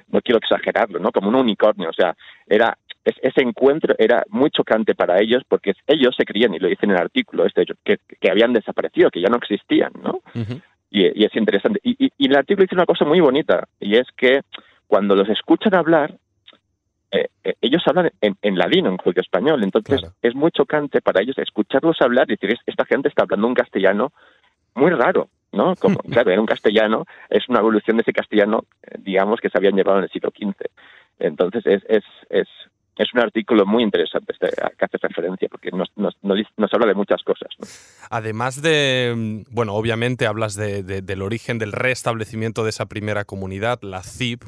no 0.09 0.21
quiero 0.21 0.38
exagerarlo, 0.38 0.99
¿no? 0.99 1.11
Como 1.11 1.29
un 1.29 1.37
unicornio, 1.37 1.91
o 1.91 1.93
sea, 1.93 2.15
era 2.47 2.77
ese 3.05 3.41
encuentro 3.43 3.95
era 3.99 4.23
muy 4.29 4.50
chocante 4.50 4.95
para 4.95 5.19
ellos 5.19 5.43
porque 5.49 5.73
ellos 5.87 6.15
se 6.17 6.25
creían, 6.25 6.53
y 6.55 6.59
lo 6.59 6.69
dicen 6.69 6.91
en 6.91 6.97
el 6.97 7.03
artículo, 7.03 7.47
este, 7.47 7.65
que, 7.83 7.99
que 8.21 8.31
habían 8.31 8.53
desaparecido, 8.53 9.11
que 9.11 9.23
ya 9.23 9.31
no 9.31 9.38
existían, 9.38 9.93
¿no? 10.03 10.21
y, 10.91 11.25
es 11.25 11.35
interesante. 11.35 11.81
Y, 11.83 12.11
y, 12.19 12.27
el 12.27 12.37
artículo 12.37 12.65
dice 12.65 12.75
una 12.75 12.87
cosa 12.87 13.05
muy 13.05 13.21
bonita, 13.21 13.67
y 13.81 13.97
es 13.97 14.07
que 14.17 14.43
cuando 14.87 15.15
los 15.15 15.29
escuchan 15.29 15.75
hablar, 15.75 16.15
eh, 17.11 17.29
eh, 17.43 17.55
ellos 17.62 17.83
hablan 17.87 18.11
en, 18.21 18.37
en, 18.43 18.59
ladino, 18.59 18.91
en 18.91 18.99
judío 18.99 19.23
español, 19.23 19.62
entonces 19.62 20.03
es 20.21 20.35
muy 20.35 20.50
chocante 20.50 21.00
para 21.00 21.23
ellos 21.23 21.38
escucharlos 21.38 22.00
hablar 22.03 22.27
y 22.29 22.37
decir, 22.37 22.59
esta 22.67 22.85
gente 22.85 23.09
está 23.09 23.23
hablando 23.23 23.47
un 23.47 23.55
castellano 23.55 24.12
muy 24.75 24.91
raro, 24.91 25.29
¿no? 25.53 25.75
Como, 25.77 25.99
claro, 26.11 26.31
era 26.31 26.41
un 26.41 26.47
castellano, 26.47 27.07
es 27.31 27.49
una 27.49 27.61
evolución 27.61 27.97
de 27.97 28.03
ese 28.03 28.12
castellano, 28.12 28.65
eh, 28.83 28.97
digamos, 28.99 29.41
que 29.41 29.49
se 29.49 29.57
habían 29.57 29.75
llevado 29.75 29.99
en 29.99 30.05
el 30.05 30.11
siglo 30.11 30.31
XV. 30.31 30.67
Entonces 31.19 31.67
es, 31.67 31.83
es, 31.88 32.05
es, 32.29 32.49
es 32.99 33.14
un 33.14 33.21
artículo 33.21 33.64
muy 33.64 33.85
interesante 33.85 34.33
este, 34.33 34.49
que 34.50 34.85
hace 34.85 34.99
referencia, 35.00 35.49
porque 35.49 35.71
nos, 35.71 35.88
nos, 35.97 36.17
nos, 36.23 36.75
habla 36.75 36.87
de 36.87 36.95
muchas 36.95 37.23
cosas. 37.23 37.49
Además 38.11 38.61
de, 38.61 39.14
mm, 39.17 39.55
bueno, 39.55 39.75
obviamente 39.75 40.26
hablas 40.26 40.57
de, 40.57 40.83
del 40.83 41.23
origen 41.23 41.59
del 41.59 41.73
restablecimiento 41.73 42.64
de 42.64 42.71
esa 42.71 42.87
primera 42.87 43.25
comunidad, 43.25 43.81
la 43.83 44.02
CIP, 44.02 44.45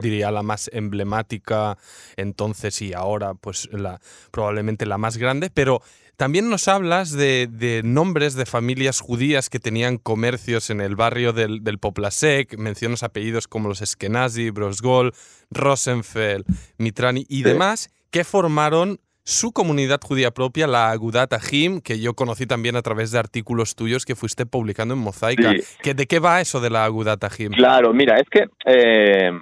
diría 0.00 0.30
la 0.32 0.42
más 0.42 0.68
emblemática 0.72 1.76
entonces 2.16 2.82
y 2.82 2.92
ahora 2.94 3.34
pues 3.34 3.68
la, 3.72 4.00
probablemente 4.32 4.86
la 4.86 4.98
más 4.98 5.16
grande, 5.16 5.50
pero 5.52 5.80
también 6.16 6.48
nos 6.48 6.68
hablas 6.68 7.12
de, 7.12 7.80
nombres 7.84 8.34
de 8.34 8.46
familias 8.46 9.00
judías 9.00 9.50
que 9.50 9.58
tenían 9.58 9.98
comercios 9.98 10.70
en 10.70 10.80
el 10.80 10.96
barrio 10.96 11.32
del, 11.32 11.64
del 11.64 11.78
Poplasec, 11.78 12.56
mencionas 12.58 13.02
apellidos 13.02 13.48
como 13.48 13.68
los 13.68 13.82
Eskenazi, 13.82 14.50
Brosgol, 14.50 15.12
Rosenfeld, 15.50 16.44
Mitrani 16.78 17.24
y 17.28 17.42
demás, 17.42 17.90
que 18.10 18.24
formaron 18.24 18.98
su 19.24 19.52
comunidad 19.52 20.00
judía 20.02 20.30
propia, 20.30 20.66
la 20.66 20.90
Agudat 20.90 21.32
Ahim, 21.32 21.80
que 21.80 21.98
yo 21.98 22.14
conocí 22.14 22.46
también 22.46 22.76
a 22.76 22.82
través 22.82 23.10
de 23.10 23.18
artículos 23.18 23.74
tuyos 23.74 24.04
que 24.04 24.14
fuiste 24.14 24.44
publicando 24.44 24.94
en 24.94 25.00
Mozaica. 25.00 25.52
¿De 25.82 26.06
qué 26.06 26.18
va 26.18 26.42
eso 26.42 26.60
de 26.60 26.70
la 26.70 26.84
Agudat 26.84 27.24
Ahim? 27.24 27.52
Claro, 27.52 27.94
mira, 27.94 28.18
es 28.18 28.28
que, 28.28 28.44
eh, 28.66 29.32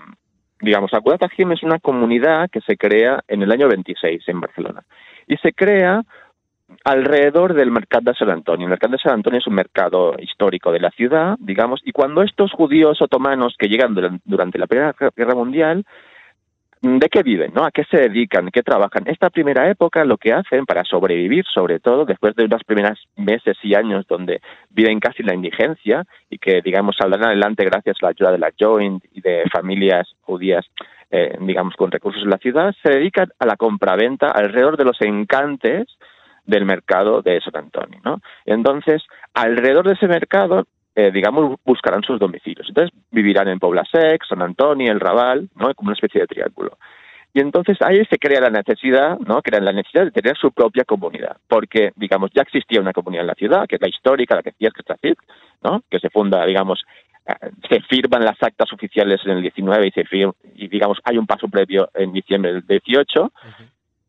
digamos, 0.60 0.94
Agudat 0.94 1.24
Ahim 1.24 1.50
es 1.50 1.64
una 1.64 1.80
comunidad 1.80 2.48
que 2.50 2.60
se 2.60 2.76
crea 2.76 3.24
en 3.26 3.42
el 3.42 3.50
año 3.50 3.68
26 3.68 4.22
en 4.28 4.40
Barcelona. 4.40 4.84
Y 5.26 5.36
se 5.38 5.52
crea 5.52 6.02
alrededor 6.84 7.54
del 7.54 7.70
mercado 7.70 8.10
de 8.10 8.16
San 8.16 8.30
Antonio. 8.30 8.66
El 8.66 8.70
mercado 8.70 8.92
de 8.92 8.98
San 8.98 9.14
Antonio 9.14 9.38
es 9.38 9.46
un 9.46 9.54
mercado 9.54 10.14
histórico 10.18 10.72
de 10.72 10.80
la 10.80 10.90
ciudad, 10.90 11.36
digamos, 11.38 11.80
y 11.84 11.92
cuando 11.92 12.22
estos 12.22 12.52
judíos 12.52 13.00
otomanos 13.00 13.56
que 13.58 13.68
llegan 13.68 13.94
durante 14.24 14.58
la 14.58 14.66
Primera 14.66 14.94
Guerra 15.16 15.34
Mundial, 15.34 15.84
¿de 16.82 17.08
qué 17.08 17.22
viven? 17.22 17.52
¿no? 17.54 17.64
¿A 17.64 17.70
qué 17.70 17.84
se 17.84 17.96
dedican? 17.96 18.50
¿Qué 18.50 18.62
trabajan? 18.62 19.04
Esta 19.06 19.30
primera 19.30 19.70
época 19.70 20.04
lo 20.04 20.18
que 20.18 20.32
hacen 20.32 20.66
para 20.66 20.82
sobrevivir, 20.84 21.44
sobre 21.52 21.78
todo 21.78 22.04
después 22.04 22.34
de 22.34 22.44
unos 22.44 22.64
primeros 22.64 22.98
meses 23.16 23.56
y 23.62 23.74
años 23.74 24.04
donde 24.08 24.40
viven 24.70 24.98
casi 24.98 25.22
la 25.22 25.34
indigencia 25.34 26.04
y 26.28 26.38
que, 26.38 26.60
digamos, 26.60 26.96
saldrán 26.98 27.26
adelante 27.26 27.64
gracias 27.64 27.96
a 28.00 28.06
la 28.06 28.10
ayuda 28.10 28.32
de 28.32 28.38
la 28.38 28.52
Joint 28.58 29.04
y 29.12 29.20
de 29.20 29.44
familias 29.52 30.08
judías 30.22 30.66
eh, 31.14 31.36
digamos, 31.40 31.74
con 31.76 31.90
recursos 31.90 32.22
en 32.22 32.30
la 32.30 32.38
ciudad, 32.38 32.74
se 32.82 32.90
dedican 32.90 33.28
a 33.38 33.44
la 33.44 33.56
compraventa 33.56 34.28
alrededor 34.28 34.78
de 34.78 34.86
los 34.86 34.98
encantes 35.02 35.86
del 36.44 36.64
mercado 36.64 37.22
de 37.22 37.40
San 37.40 37.56
Antonio. 37.56 38.00
¿no? 38.04 38.20
Entonces, 38.44 39.02
alrededor 39.34 39.86
de 39.86 39.94
ese 39.94 40.08
mercado, 40.08 40.66
eh, 40.94 41.10
digamos, 41.12 41.58
buscarán 41.64 42.02
sus 42.02 42.18
domicilios. 42.18 42.68
Entonces, 42.68 42.96
vivirán 43.10 43.48
en 43.48 43.58
Poblasec, 43.58 44.24
San 44.28 44.42
Antonio, 44.42 44.92
El 44.92 45.00
Raval, 45.00 45.48
¿no? 45.54 45.74
como 45.74 45.88
una 45.88 45.94
especie 45.94 46.20
de 46.20 46.26
triángulo. 46.26 46.76
Y 47.34 47.40
entonces 47.40 47.78
ahí 47.80 48.04
se 48.10 48.18
crea 48.18 48.40
la 48.40 48.50
necesidad, 48.50 49.18
¿no? 49.18 49.40
Crean 49.40 49.64
la 49.64 49.72
necesidad 49.72 50.04
de 50.04 50.10
tener 50.10 50.36
su 50.36 50.52
propia 50.52 50.84
comunidad, 50.84 51.38
porque, 51.48 51.92
digamos, 51.96 52.30
ya 52.34 52.42
existía 52.42 52.80
una 52.80 52.92
comunidad 52.92 53.22
en 53.22 53.28
la 53.28 53.34
ciudad, 53.34 53.66
que 53.66 53.76
es 53.76 53.80
la 53.80 53.88
histórica, 53.88 54.34
la 54.34 54.42
que 54.42 54.50
decías 54.50 54.74
que 54.74 55.14
¿no? 55.62 55.82
Que 55.90 55.98
se 55.98 56.10
funda, 56.10 56.44
digamos, 56.44 56.84
eh, 57.26 57.50
se 57.70 57.80
firman 57.82 58.24
las 58.24 58.36
actas 58.42 58.70
oficiales 58.72 59.20
en 59.24 59.30
el 59.32 59.42
19 59.42 59.86
y 59.86 59.90
se 59.92 60.04
y 60.56 60.68
digamos, 60.68 60.98
hay 61.04 61.16
un 61.16 61.26
paso 61.26 61.48
previo 61.48 61.88
en 61.94 62.12
diciembre 62.12 62.52
del 62.52 62.66
18, 62.66 63.32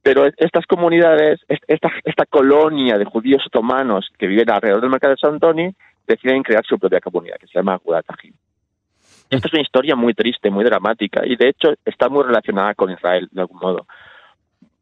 pero 0.03 0.25
estas 0.38 0.65
comunidades, 0.65 1.39
esta, 1.48 1.89
esta 2.03 2.25
colonia 2.25 2.98
de 2.98 3.05
judíos 3.05 3.41
otomanos 3.48 4.10
que 4.19 4.27
viven 4.27 4.51
alrededor 4.51 4.81
del 4.81 4.89
mercado 4.89 5.13
de 5.15 5.19
San 5.19 5.36
Antonio, 5.36 5.72
deciden 6.05 6.43
crear 6.43 6.63
su 6.65 6.77
propia 6.77 7.00
comunidad, 7.00 7.38
que 7.38 7.48
se 7.48 7.57
llama 7.57 7.79
Gudatajim. 7.81 8.33
Esta 9.29 9.48
es 9.48 9.53
una 9.53 9.62
historia 9.62 9.95
muy 9.95 10.13
triste, 10.13 10.51
muy 10.51 10.65
dramática, 10.65 11.22
y 11.25 11.38
de 11.38 11.50
hecho 11.50 11.74
está 11.86 12.10
muy 12.10 12.24
relacionada 12.24 12.75
con 12.75 12.91
Israel, 12.91 13.29
de 13.31 13.41
algún 13.41 13.60
modo. 13.60 13.88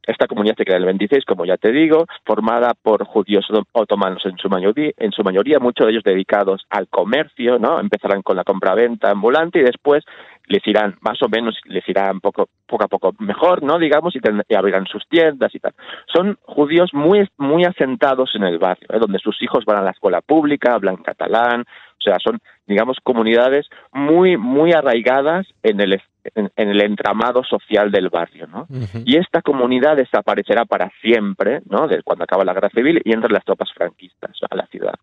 Esta 0.07 0.25
comunidad 0.25 0.55
se 0.57 0.65
crea 0.65 0.77
en 0.77 0.83
el 0.83 0.87
26, 0.87 1.25
como 1.25 1.45
ya 1.45 1.57
te 1.57 1.71
digo, 1.71 2.07
formada 2.25 2.73
por 2.73 3.05
judíos 3.05 3.45
otomanos 3.71 4.25
en 4.25 4.35
su 4.37 4.49
mayoría, 4.49 4.91
en 4.97 5.11
su 5.11 5.23
mayoría 5.23 5.59
muchos 5.59 5.85
de 5.85 5.91
ellos 5.91 6.03
dedicados 6.03 6.65
al 6.71 6.87
comercio, 6.87 7.59
¿no? 7.59 7.79
Empezarán 7.79 8.23
con 8.23 8.35
la 8.35 8.43
compra-venta 8.43 9.11
ambulante 9.11 9.59
y 9.59 9.63
después 9.63 10.03
les 10.51 10.67
irán 10.67 10.97
más 11.01 11.21
o 11.23 11.29
menos, 11.29 11.57
les 11.65 11.87
irán 11.87 12.19
poco, 12.19 12.49
poco 12.67 12.83
a 12.83 12.87
poco 12.87 13.15
mejor, 13.19 13.63
¿no? 13.63 13.79
Digamos, 13.79 14.13
y, 14.15 14.55
abrirán 14.55 14.85
sus 14.85 15.07
tiendas 15.07 15.55
y 15.55 15.59
tal. 15.59 15.73
Son 16.13 16.37
judíos 16.43 16.89
muy, 16.93 17.27
muy 17.37 17.63
asentados 17.63 18.35
en 18.35 18.43
el 18.43 18.59
barrio, 18.59 18.87
¿eh? 18.91 18.99
donde 18.99 19.19
sus 19.19 19.41
hijos 19.41 19.63
van 19.65 19.77
a 19.77 19.81
la 19.81 19.91
escuela 19.91 20.21
pública, 20.21 20.73
hablan 20.73 20.97
catalán, 20.97 21.61
o 21.61 22.03
sea, 22.03 22.17
son, 22.21 22.39
digamos, 22.67 22.97
comunidades 23.01 23.69
muy, 23.93 24.35
muy 24.35 24.73
arraigadas 24.73 25.47
en 25.63 25.79
el, 25.79 26.01
en, 26.35 26.49
el 26.55 26.81
entramado 26.81 27.43
social 27.43 27.91
del 27.91 28.09
barrio, 28.09 28.47
¿no? 28.47 28.67
Y 29.05 29.17
esta 29.17 29.41
comunidad 29.41 29.95
desaparecerá 29.95 30.65
para 30.65 30.91
siempre, 31.01 31.61
¿no? 31.69 31.87
De 31.87 32.01
cuando 32.03 32.23
acaba 32.23 32.43
la 32.43 32.53
guerra 32.53 32.69
civil 32.69 33.01
y 33.05 33.13
entran 33.13 33.33
las 33.33 33.45
tropas 33.45 33.71
franquistas 33.73 34.31
a 34.49 34.55
la 34.55 34.65
ciudad. 34.67 34.95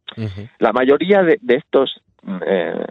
La 0.58 0.72
mayoría 0.72 1.22
de, 1.22 1.38
estos 1.46 2.02
eh, 2.44 2.84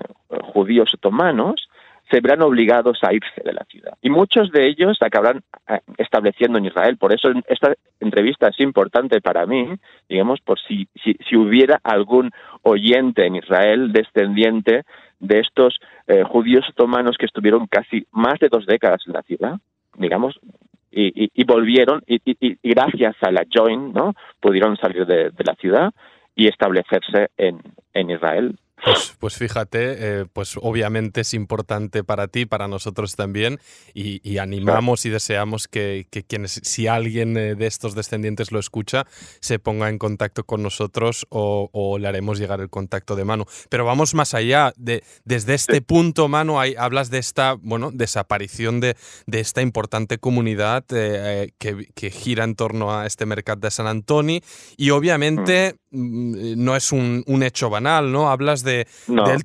judíos 0.54 0.94
otomanos 0.94 1.67
se 2.10 2.22
verán 2.22 2.42
obligados 2.42 3.00
a 3.04 3.14
irse 3.14 3.42
de 3.44 3.54
la 3.54 3.66
ciudad. 3.66 3.94
Y 4.02 4.10
muchos 4.10 4.52
de 4.52 4.68
ellos 4.68 4.98
acabarán 5.02 5.44
eh, 5.68 5.80
estableciendo 5.98 6.58
en 6.58 6.66
Israel. 6.66 6.98
Por 6.98 7.14
eso 7.14 7.30
esta 7.48 7.74
entrevista 8.00 8.48
es 8.48 8.60
importante 8.60 9.22
para 9.22 9.46
mí, 9.46 9.74
digamos, 10.08 10.40
por 10.42 10.60
si, 10.60 10.88
si, 11.04 11.36
hubiera 11.36 11.80
algún 11.84 12.32
oyente 12.64 13.26
en 13.26 13.36
Israel 13.36 13.92
descendiente 13.92 14.84
de 15.20 15.40
estos 15.40 15.80
eh, 16.08 16.24
judíos 16.24 16.66
otomanos 16.70 17.18
que 17.18 17.26
estuvieron 17.26 17.68
casi 17.68 18.06
más 18.12 18.40
de 18.40 18.50
dos 18.50 18.66
décadas 18.66 19.02
en 19.08 19.14
la 19.14 19.24
ciudad, 19.24 19.56
digamos, 19.96 20.40
y, 20.90 21.44
volvieron, 21.44 22.02
y, 22.08 22.58
gracias 22.64 23.16
a 23.22 23.32
la 23.32 23.46
Joint, 23.54 23.94
¿no? 23.94 24.16
Pudieron 24.40 24.78
salir 24.78 25.06
de, 25.06 25.30
de 25.30 25.44
la 25.46 25.54
ciudad 25.56 25.92
y 26.36 26.48
establecerse 26.48 27.30
en, 27.38 27.62
en 27.94 28.10
Israel 28.10 28.58
pues, 28.84 29.16
pues, 29.20 29.36
fíjate, 29.36 29.96
eh, 29.98 30.26
pues 30.32 30.56
obviamente 30.62 31.22
es 31.22 31.34
importante 31.34 32.04
para 32.04 32.28
ti, 32.28 32.46
para 32.46 32.68
nosotros 32.68 33.16
también, 33.16 33.60
y, 33.94 34.38
animamos 34.38 35.06
y 35.06 35.10
deseamos 35.10 35.68
que, 35.68 36.06
quienes, 36.28 36.62
si 36.64 36.88
alguien 36.88 37.36
eh, 37.38 37.56
de 37.56 37.66
estos 37.66 37.96
descendientes 37.96 38.52
lo 38.52 38.60
escucha, 38.60 39.08
se 39.40 39.58
ponga 39.58 39.90
en 39.90 39.98
contacto 39.98 40.44
con 40.44 40.62
nosotros 40.62 41.26
o, 41.30 41.98
le 42.00 42.08
haremos 42.08 42.38
llegar 42.38 42.62
el 42.62 42.70
contacto 42.70 43.16
de 43.16 43.26
Manu. 43.26 43.46
Pero 43.70 43.84
vamos 43.84 44.14
más 44.14 44.36
allá, 44.36 44.74
de, 44.78 45.04
desde 45.26 45.56
este 45.56 45.82
punto, 45.82 46.28
Manu, 46.28 46.60
hay, 46.60 46.76
hablas 46.78 47.10
de 47.10 47.18
esta 47.18 47.54
bueno, 47.54 47.90
desaparición 47.92 48.80
de, 48.80 48.96
de 49.26 49.40
esta 49.40 49.62
importante 49.62 50.20
comunidad 50.20 50.86
eh, 50.92 51.52
que, 51.58 52.12
gira 52.12 52.44
en 52.44 52.56
torno 52.56 52.96
a 52.96 53.08
este 53.08 53.26
mercado 53.26 53.62
de 53.62 53.72
San 53.72 53.88
Antonio, 53.88 54.40
y 54.78 54.92
obviamente 54.92 55.74
mm. 55.74 55.87
Mm, 55.98 56.64
no 56.64 56.76
es 56.76 56.92
un, 56.92 57.24
un 57.26 57.42
hecho 57.42 57.72
banal, 57.72 58.12
¿no? 58.12 58.30
Hablas 58.30 58.64
del 58.64 58.86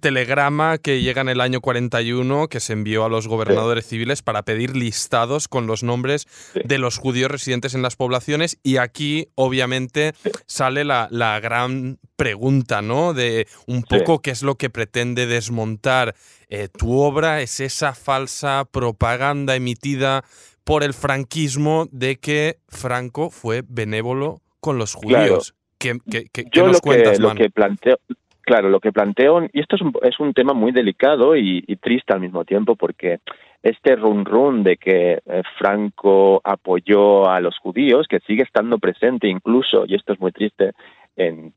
telegrama 0.01 0.77
que 0.77 1.01
llega 1.01 1.23
en 1.23 1.31
el 1.31 1.41
año 1.41 1.63
41 1.63 2.49
que 2.49 2.61
se 2.61 2.75
envió 2.75 3.07
a 3.07 3.09
los 3.09 3.27
gobernadores 3.27 3.87
civiles 3.87 4.21
para 4.21 4.43
pedir 4.43 4.77
listados 4.77 5.49
con 5.49 5.67
los 5.67 5.83
nombres 5.83 6.29
de 6.53 6.77
los 6.77 6.99
judíos 6.99 7.31
residentes 7.31 7.75
en 7.75 7.81
las 7.81 7.97
poblaciones. 7.97 8.59
Y 8.63 8.77
aquí 8.77 9.29
obviamente 9.35 10.13
sale 10.47 10.85
la, 10.85 11.09
gran 11.43 11.99
pregunta, 12.17 12.83
¿no? 12.83 13.15
De 13.15 13.47
un 13.67 13.83
poco 13.83 14.21
qué 14.21 14.31
es 14.31 14.43
lo 14.43 14.57
que 14.57 14.69
pretende 14.69 15.27
desmontar 15.27 16.15
eh, 16.51 16.69
tu 16.69 17.01
obra, 17.01 17.41
es 17.41 17.61
esa 17.61 17.95
falsa 17.95 18.67
propaganda 18.71 19.57
emitida 19.57 20.23
por 20.65 20.83
el 20.83 20.93
franquismo 20.93 21.89
de 21.91 22.19
que 22.19 22.59
Franco 22.69 23.31
fue 23.31 23.65
benévolo 23.67 24.43
con 24.61 24.77
los 24.77 24.93
judíos. 24.93 25.55
¿Qué, 25.83 26.25
Yo 26.53 26.69
lo, 26.69 26.79
que, 26.81 27.19
lo 27.19 27.35
que 27.35 27.51
planteo, 27.51 27.99
Claro, 28.45 28.71
lo 28.71 28.81
que 28.81 28.91
planteo, 28.91 29.45
y 29.53 29.61
esto 29.61 29.77
es 29.77 29.83
un, 29.83 29.93
es 30.03 30.19
un 30.19 30.35
tema 30.35 30.53
muy 30.53 30.73
delicado 30.73 31.37
y, 31.37 31.63
triste 31.81 32.13
al 32.13 32.21
mismo 32.21 32.45
tiempo, 32.45 32.75
porque 32.75 33.21
este 33.63 33.95
run 33.95 34.25
run 34.25 34.65
de 34.65 34.77
que 34.77 35.21
eh, 35.25 35.43
Franco 35.59 36.41
apoyó 36.43 37.31
a 37.31 37.41
los 37.41 37.57
judíos, 37.59 38.09
que 38.09 38.19
sigue 38.27 38.43
estando 38.43 38.79
presente 38.79 39.29
incluso, 39.29 39.85
y 39.87 39.95
esto 39.95 40.13
es 40.13 40.21
muy 40.21 40.33
triste, 40.33 40.73
en, 41.15 41.53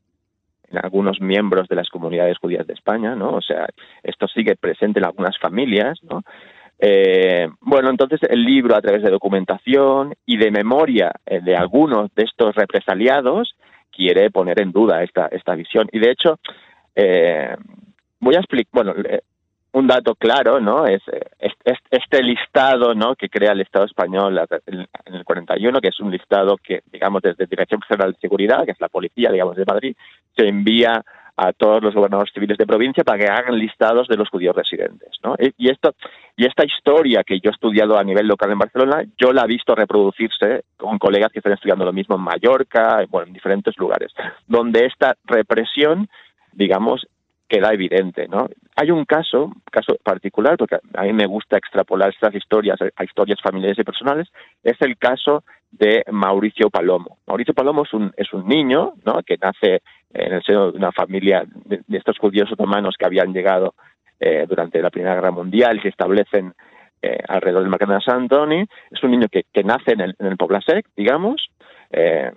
en 0.70 0.78
algunos 0.78 1.20
miembros 1.20 1.66
de 1.66 1.74
las 1.74 1.88
comunidades 1.88 2.38
judías 2.38 2.66
de 2.68 2.74
España, 2.74 3.16
¿no? 3.16 3.30
O 3.30 3.40
sea, 3.40 3.66
esto 4.04 4.28
sigue 4.28 4.54
presente 4.54 5.00
en 5.00 5.06
algunas 5.06 5.36
familias, 5.38 5.98
¿no? 6.04 6.22
Eh, 6.78 7.48
bueno, 7.62 7.90
entonces 7.90 8.20
el 8.28 8.44
libro, 8.44 8.76
a 8.76 8.80
través 8.80 9.02
de 9.02 9.10
documentación 9.10 10.14
y 10.24 10.36
de 10.36 10.50
memoria 10.52 11.10
eh, 11.24 11.40
de 11.40 11.56
algunos 11.56 12.14
de 12.14 12.24
estos 12.24 12.54
represaliados, 12.54 13.56
quiere 13.96 14.30
poner 14.30 14.60
en 14.60 14.72
duda 14.72 15.02
esta, 15.02 15.26
esta 15.26 15.54
visión. 15.54 15.88
Y 15.92 15.98
de 15.98 16.10
hecho, 16.10 16.38
eh, 16.94 17.56
voy 18.20 18.34
a 18.34 18.40
explicar, 18.40 18.70
bueno, 18.72 18.94
un 19.72 19.86
dato 19.86 20.14
claro, 20.14 20.60
¿no? 20.60 20.86
Es, 20.86 21.02
este 21.90 22.22
listado, 22.22 22.94
¿no? 22.94 23.14
Que 23.14 23.28
crea 23.28 23.52
el 23.52 23.60
Estado 23.60 23.84
español 23.84 24.40
en 24.66 25.14
el 25.14 25.24
41, 25.24 25.80
que 25.80 25.88
es 25.88 26.00
un 26.00 26.10
listado 26.10 26.56
que, 26.56 26.82
digamos, 26.90 27.22
desde 27.22 27.46
Dirección 27.46 27.82
General 27.82 28.12
de 28.12 28.18
Seguridad, 28.18 28.64
que 28.64 28.72
es 28.72 28.80
la 28.80 28.88
policía, 28.88 29.30
digamos, 29.30 29.56
de 29.56 29.64
Madrid, 29.66 29.96
se 30.34 30.48
envía 30.48 31.04
a 31.36 31.52
todos 31.52 31.82
los 31.82 31.94
gobernadores 31.94 32.32
civiles 32.32 32.56
de 32.56 32.66
provincia 32.66 33.04
para 33.04 33.18
que 33.18 33.30
hagan 33.30 33.58
listados 33.58 34.08
de 34.08 34.16
los 34.16 34.28
judíos 34.30 34.56
residentes. 34.56 35.10
¿no? 35.22 35.36
Y, 35.38 35.70
esto, 35.70 35.94
y 36.36 36.46
esta 36.46 36.64
historia 36.64 37.22
que 37.24 37.38
yo 37.40 37.50
he 37.50 37.52
estudiado 37.52 37.98
a 37.98 38.04
nivel 38.04 38.26
local 38.26 38.50
en 38.50 38.58
Barcelona, 38.58 39.04
yo 39.18 39.32
la 39.32 39.42
he 39.44 39.46
visto 39.46 39.74
reproducirse 39.74 40.64
con 40.76 40.98
colegas 40.98 41.30
que 41.32 41.40
están 41.40 41.52
estudiando 41.52 41.84
lo 41.84 41.92
mismo 41.92 42.16
en 42.16 42.22
Mallorca, 42.22 43.04
bueno, 43.10 43.26
en 43.26 43.34
diferentes 43.34 43.76
lugares, 43.76 44.12
donde 44.46 44.86
esta 44.86 45.16
represión, 45.24 46.08
digamos, 46.52 47.06
queda 47.48 47.72
evidente, 47.72 48.26
¿no? 48.28 48.48
Hay 48.74 48.90
un 48.90 49.04
caso, 49.04 49.52
caso 49.70 49.96
particular, 50.02 50.56
porque 50.56 50.76
a 50.94 51.02
mí 51.02 51.12
me 51.12 51.26
gusta 51.26 51.56
extrapolar 51.56 52.10
estas 52.10 52.34
historias 52.34 52.78
a 52.96 53.04
historias 53.04 53.40
familiares 53.40 53.78
y 53.78 53.84
personales, 53.84 54.28
es 54.62 54.76
el 54.80 54.98
caso 54.98 55.44
de 55.70 56.04
Mauricio 56.10 56.70
Palomo. 56.70 57.18
Mauricio 57.26 57.54
Palomo 57.54 57.84
es 57.84 57.92
un, 57.92 58.12
es 58.16 58.32
un 58.32 58.46
niño, 58.46 58.94
¿no? 59.04 59.22
Que 59.22 59.36
nace 59.36 59.82
en 60.12 60.32
el 60.32 60.42
seno 60.42 60.72
de 60.72 60.78
una 60.78 60.92
familia 60.92 61.44
de, 61.46 61.82
estos 61.96 62.18
judíos 62.18 62.50
otomanos 62.52 62.96
que 62.98 63.06
habían 63.06 63.32
llegado 63.32 63.74
eh, 64.18 64.46
durante 64.48 64.80
la 64.80 64.90
Primera 64.90 65.14
Guerra 65.14 65.30
Mundial 65.30 65.76
y 65.76 65.82
se 65.82 65.88
establecen 65.88 66.54
eh, 67.02 67.18
alrededor 67.28 67.62
del 67.62 67.70
mercado 67.70 67.94
de 67.94 68.00
San 68.00 68.22
Antonio. 68.22 68.66
Es 68.90 69.02
un 69.02 69.10
niño 69.10 69.28
que, 69.30 69.44
que 69.52 69.62
nace 69.62 69.92
en 69.92 70.00
el, 70.00 70.14
en 70.18 70.26
el 70.26 70.36
Poblasec, 70.36 70.86
digamos, 70.96 71.50
eh, 71.90 72.30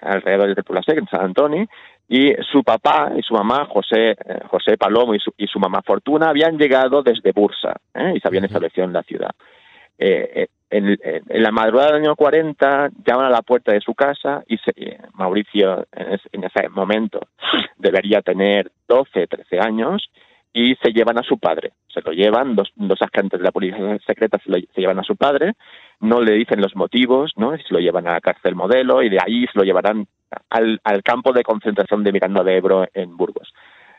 alrededor 0.00 0.54
del 0.54 0.64
Poblasec, 0.64 0.98
en 0.98 1.08
San 1.08 1.22
Antonio, 1.22 1.66
y 2.08 2.34
su 2.50 2.62
papá 2.62 3.12
y 3.16 3.22
su 3.22 3.34
mamá, 3.34 3.66
José, 3.66 4.10
eh, 4.10 4.16
José 4.48 4.76
Palomo 4.76 5.14
y 5.14 5.18
su, 5.18 5.32
y 5.36 5.46
su 5.46 5.58
mamá 5.58 5.82
Fortuna, 5.82 6.28
habían 6.28 6.56
llegado 6.56 7.02
desde 7.02 7.32
Bursa 7.32 7.76
¿eh? 7.94 8.12
y 8.16 8.20
se 8.20 8.28
habían 8.28 8.44
establecido 8.44 8.84
en 8.86 8.92
la 8.92 9.02
ciudad. 9.02 9.30
Eh, 9.98 10.48
en, 10.68 10.98
la 11.28 11.50
madrugada 11.52 11.92
del 11.92 12.02
año 12.02 12.16
40 12.16 12.90
llaman 13.04 13.26
a 13.26 13.30
la 13.30 13.42
puerta 13.42 13.72
de 13.72 13.80
su 13.80 13.94
casa 13.94 14.42
y 14.48 14.58
Mauricio 15.14 15.86
en, 15.92 16.44
ese 16.44 16.68
momento 16.68 17.20
debería 17.78 18.20
tener 18.20 18.70
12, 18.88 19.26
13 19.26 19.60
años 19.60 20.10
y 20.52 20.74
se 20.76 20.92
llevan 20.92 21.18
a 21.18 21.22
su 21.22 21.38
padre. 21.38 21.72
Se 21.88 22.00
lo 22.02 22.12
llevan, 22.12 22.56
dos, 22.56 22.72
dos 22.74 23.00
agentes 23.00 23.38
de 23.38 23.44
la 23.44 23.52
policía 23.52 23.98
secreta 24.06 24.38
se, 24.42 24.50
lo, 24.50 24.58
se 24.58 24.80
llevan 24.80 24.98
a 24.98 25.04
su 25.04 25.16
padre, 25.16 25.52
no 26.00 26.20
le 26.20 26.32
dicen 26.32 26.60
los 26.60 26.74
motivos, 26.74 27.32
¿no? 27.36 27.56
se 27.56 27.72
lo 27.72 27.78
llevan 27.78 28.06
a 28.08 28.12
la 28.12 28.20
cárcel 28.20 28.54
modelo 28.54 29.02
y 29.02 29.08
de 29.08 29.18
ahí 29.24 29.46
se 29.46 29.58
lo 29.58 29.64
llevarán 29.64 30.06
al, 30.50 30.80
al 30.84 31.02
campo 31.02 31.32
de 31.32 31.42
concentración 31.42 32.04
de 32.04 32.12
Miranda 32.12 32.42
de 32.42 32.56
Ebro 32.56 32.86
en 32.92 33.16
Burgos. 33.16 33.52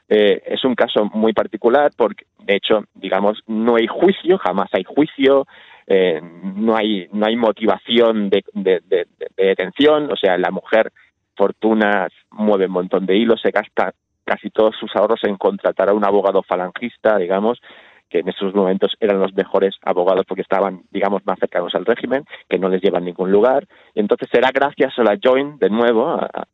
Eh, 0.09 0.41
es 0.45 0.63
un 0.63 0.73
caso 0.73 1.05
muy 1.13 1.33
particular 1.33 1.91
porque, 1.95 2.25
de 2.39 2.55
hecho, 2.55 2.85
digamos, 2.95 3.39
no 3.45 3.75
hay 3.75 3.87
juicio, 3.87 4.37
jamás 4.37 4.69
hay 4.71 4.85
juicio, 4.85 5.45
eh, 5.85 6.21
no 6.21 6.75
hay 6.77 7.07
no 7.11 7.25
hay 7.25 7.35
motivación 7.35 8.29
de, 8.29 8.43
de, 8.53 8.81
de, 8.87 9.05
detención, 9.35 10.11
o 10.11 10.15
sea, 10.15 10.37
la 10.37 10.51
mujer 10.51 10.91
Fortuna 11.35 12.07
mueve 12.31 12.65
un 12.65 12.71
montón 12.71 13.05
de 13.05 13.15
hilos, 13.15 13.41
se 13.41 13.51
gasta 13.51 13.93
casi 14.25 14.49
todos 14.49 14.75
sus 14.77 14.93
ahorros 14.95 15.23
en 15.23 15.37
contratar 15.37 15.89
a 15.89 15.93
un 15.93 16.05
abogado 16.05 16.41
falangista, 16.41 17.17
digamos, 17.17 17.61
que 18.09 18.19
en 18.19 18.29
esos 18.29 18.53
momentos 18.53 18.95
eran 18.99 19.19
los 19.19 19.33
mejores 19.33 19.75
abogados 19.83 20.25
porque 20.27 20.41
estaban, 20.41 20.81
digamos, 20.91 21.25
más 21.25 21.39
cercanos 21.39 21.73
al 21.75 21.85
régimen, 21.85 22.25
que 22.49 22.57
no 22.57 22.69
les 22.69 22.81
llevan 22.81 23.03
a 23.03 23.05
ningún 23.05 23.31
lugar. 23.31 23.67
Y 23.93 23.99
entonces 23.99 24.29
será 24.31 24.51
gracias 24.53 24.97
a 24.97 25.03
la 25.03 25.17
Joint, 25.21 25.59
de 25.59 25.69
nuevo, 25.69 26.07
a, 26.07 26.47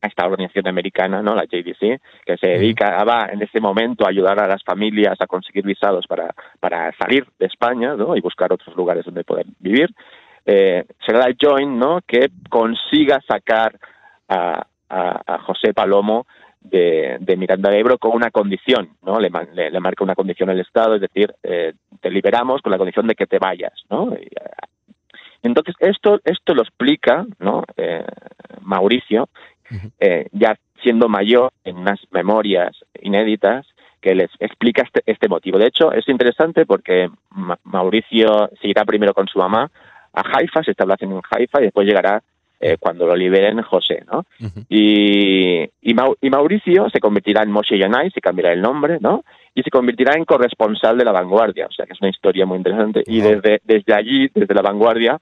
esta 0.00 0.26
organización 0.26 0.68
americana, 0.68 1.22
¿no? 1.22 1.34
la 1.34 1.44
JDC, 1.44 2.00
que 2.24 2.36
se 2.40 2.46
dedica 2.46 3.02
a, 3.02 3.32
en 3.32 3.42
ese 3.42 3.60
momento 3.60 4.04
a 4.06 4.10
ayudar 4.10 4.38
a 4.40 4.46
las 4.46 4.62
familias 4.62 5.20
a 5.20 5.26
conseguir 5.26 5.64
visados 5.64 6.06
para, 6.06 6.32
para 6.60 6.92
salir 6.96 7.26
de 7.38 7.46
España 7.46 7.94
¿no? 7.96 8.16
y 8.16 8.20
buscar 8.20 8.52
otros 8.52 8.76
lugares 8.76 9.04
donde 9.04 9.24
poder 9.24 9.46
vivir. 9.58 9.92
Eh, 10.46 10.84
será 11.04 11.18
la 11.18 11.34
Joint 11.38 11.72
¿no? 11.72 12.00
que 12.06 12.28
consiga 12.48 13.20
sacar 13.26 13.76
a, 14.28 14.66
a, 14.88 15.34
a 15.34 15.38
José 15.40 15.74
Palomo 15.74 16.26
de, 16.60 17.36
Miranda 17.36 17.70
de 17.70 17.78
Ebro 17.78 17.98
con 17.98 18.12
una 18.14 18.30
condición, 18.30 18.90
¿no? 19.02 19.18
Le, 19.20 19.30
le, 19.54 19.80
marca 19.80 20.04
una 20.04 20.14
condición 20.14 20.50
al 20.50 20.60
Estado, 20.60 20.96
es 20.96 21.00
decir, 21.00 21.34
eh, 21.42 21.72
te 22.00 22.10
liberamos 22.10 22.62
con 22.62 22.72
la 22.72 22.78
condición 22.78 23.06
de 23.06 23.14
que 23.14 23.26
te 23.26 23.38
vayas, 23.38 23.72
¿no? 23.90 24.14
Eh, 24.14 24.28
entonces, 25.42 25.74
esto, 25.78 26.20
esto 26.24 26.54
lo 26.54 26.62
explica, 26.62 27.24
¿no? 27.38 27.62
Eh, 27.76 28.04
Mauricio, 28.62 29.28
ya 30.32 30.56
siendo 30.82 31.08
mayor 31.08 31.52
en 31.64 31.76
unas 31.76 32.00
memorias 32.10 32.72
inéditas, 33.00 33.66
que 34.00 34.14
les 34.14 34.30
explica 34.38 34.82
este, 34.82 35.02
este 35.06 35.28
motivo. 35.28 35.58
De 35.58 35.66
hecho, 35.66 35.92
es 35.92 36.08
interesante 36.08 36.66
porque 36.66 37.10
Mauricio 37.64 38.50
se 38.60 38.68
irá 38.68 38.84
primero 38.84 39.12
con 39.12 39.26
su 39.26 39.38
mamá 39.38 39.70
a 40.12 40.22
Haifa, 40.22 40.62
se 40.62 40.70
establece 40.70 41.04
en 41.04 41.20
Haifa 41.30 41.60
y 41.60 41.64
después 41.64 41.86
llegará 41.86 42.22
eh, 42.60 42.76
cuando 42.78 43.06
lo 43.06 43.14
liberen 43.14 43.62
José, 43.62 44.04
¿no? 44.10 44.24
y, 44.68 45.62
y, 45.80 46.30
Mauricio 46.30 46.90
se 46.90 47.00
convertirá 47.00 47.42
en 47.42 47.52
Moshe 47.52 47.78
Yanai, 47.78 48.10
se 48.10 48.20
cambiará 48.20 48.52
el 48.52 48.60
nombre, 48.60 48.98
¿no? 49.00 49.24
Y 49.54 49.62
se 49.62 49.70
convertirá 49.70 50.14
en 50.14 50.24
corresponsal 50.24 50.98
de 50.98 51.04
la 51.04 51.12
vanguardia, 51.12 51.66
o 51.66 51.72
sea 51.72 51.86
que 51.86 51.92
es 51.92 52.00
una 52.00 52.10
historia 52.10 52.46
muy 52.46 52.58
interesante. 52.58 53.02
Y 53.06 53.20
desde, 53.20 53.60
desde 53.64 53.94
allí, 53.94 54.28
desde 54.34 54.54
la 54.54 54.62
vanguardia, 54.62 55.18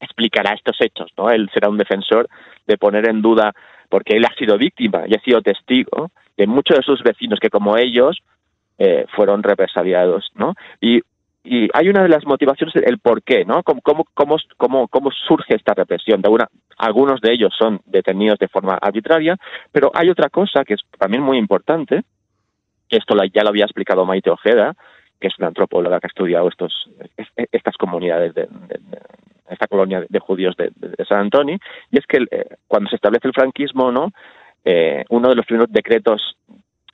explicará 0.00 0.54
estos 0.54 0.76
hechos, 0.80 1.10
¿no? 1.16 1.30
Él 1.30 1.48
será 1.52 1.68
un 1.68 1.78
defensor 1.78 2.28
de 2.66 2.76
poner 2.76 3.08
en 3.08 3.22
duda, 3.22 3.52
porque 3.88 4.16
él 4.16 4.24
ha 4.24 4.34
sido 4.34 4.58
víctima 4.58 5.04
y 5.06 5.14
ha 5.14 5.20
sido 5.20 5.40
testigo 5.42 6.10
de 6.36 6.46
muchos 6.46 6.76
de 6.76 6.82
sus 6.82 7.02
vecinos 7.02 7.40
que 7.40 7.50
como 7.50 7.76
ellos 7.76 8.18
eh, 8.78 9.06
fueron 9.14 9.42
represaliados, 9.42 10.30
¿no? 10.34 10.54
Y 10.80 11.00
y 11.50 11.68
hay 11.72 11.88
una 11.88 12.02
de 12.02 12.10
las 12.10 12.26
motivaciones, 12.26 12.76
el 12.76 12.98
por 12.98 13.22
qué, 13.22 13.44
¿no? 13.44 13.62
¿Cómo, 13.62 13.80
cómo, 13.82 14.04
cómo, 14.56 14.88
cómo 14.88 15.10
surge 15.10 15.56
esta 15.56 15.72
represión? 15.72 16.20
De 16.20 16.28
una, 16.28 16.46
algunos 16.76 17.20
de 17.22 17.32
ellos 17.32 17.54
son 17.58 17.80
detenidos 17.86 18.38
de 18.38 18.48
forma 18.48 18.74
arbitraria, 18.74 19.36
pero 19.72 19.90
hay 19.94 20.10
otra 20.10 20.28
cosa 20.28 20.62
que 20.64 20.74
es 20.74 20.80
también 20.98 21.22
muy 21.22 21.38
importante, 21.38 22.02
esto 22.90 23.14
ya 23.32 23.42
lo 23.42 23.48
había 23.48 23.64
explicado 23.64 24.04
Maite 24.04 24.30
Ojeda, 24.30 24.74
que 25.18 25.28
es 25.28 25.38
una 25.38 25.48
antropóloga 25.48 25.98
que 26.00 26.06
ha 26.06 26.08
estudiado 26.08 26.48
estos, 26.48 26.90
estas 27.50 27.76
comunidades 27.76 28.34
de, 28.34 28.48
esta 29.48 29.66
colonia 29.66 30.04
de 30.06 30.18
judíos 30.18 30.54
de, 30.56 30.70
San 31.08 31.20
Antonio, 31.20 31.58
y 31.90 31.98
es 31.98 32.06
que 32.06 32.18
eh, 32.30 32.56
cuando 32.66 32.90
se 32.90 32.96
establece 32.96 33.26
el 33.26 33.34
franquismo, 33.34 33.90
¿no? 33.90 34.12
Eh, 34.64 35.04
uno 35.08 35.30
de 35.30 35.34
los 35.34 35.46
primeros 35.46 35.72
decretos 35.72 36.36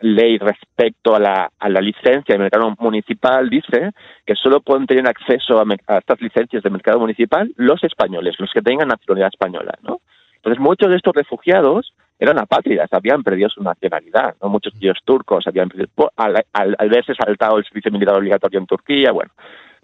ley 0.00 0.38
respecto 0.38 1.14
a 1.14 1.18
la, 1.18 1.50
a 1.58 1.68
la 1.68 1.80
licencia 1.80 2.34
de 2.34 2.38
mercado 2.38 2.74
municipal 2.78 3.48
dice 3.48 3.92
que 4.26 4.34
solo 4.34 4.60
pueden 4.60 4.86
tener 4.86 5.06
acceso 5.08 5.60
a, 5.60 5.98
estas 5.98 6.20
licencias 6.20 6.62
de 6.62 6.70
mercado 6.70 6.98
municipal 6.98 7.52
los 7.56 7.82
españoles, 7.84 8.34
los 8.38 8.50
que 8.52 8.62
tengan 8.62 8.88
nacionalidad 8.88 9.28
española, 9.32 9.78
¿no? 9.82 10.00
Entonces 10.36 10.60
muchos 10.60 10.90
de 10.90 10.96
estos 10.96 11.14
refugiados 11.14 11.94
eran 12.18 12.38
apátridas, 12.38 12.92
habían 12.92 13.22
perdido 13.22 13.48
su 13.48 13.62
nacionalidad, 13.62 14.36
¿no? 14.42 14.48
Muchos 14.48 14.72
de 14.74 14.86
ellos 14.86 14.98
turcos 15.04 15.46
habían 15.46 15.68
perdido, 15.68 15.88
al, 16.16 16.44
al, 16.52 16.76
al 16.78 16.88
verse 16.88 17.14
saltado 17.14 17.58
el 17.58 17.64
servicio 17.64 17.90
militar 17.90 18.16
obligatorio 18.16 18.60
en 18.60 18.66
Turquía, 18.66 19.12
bueno, 19.12 19.32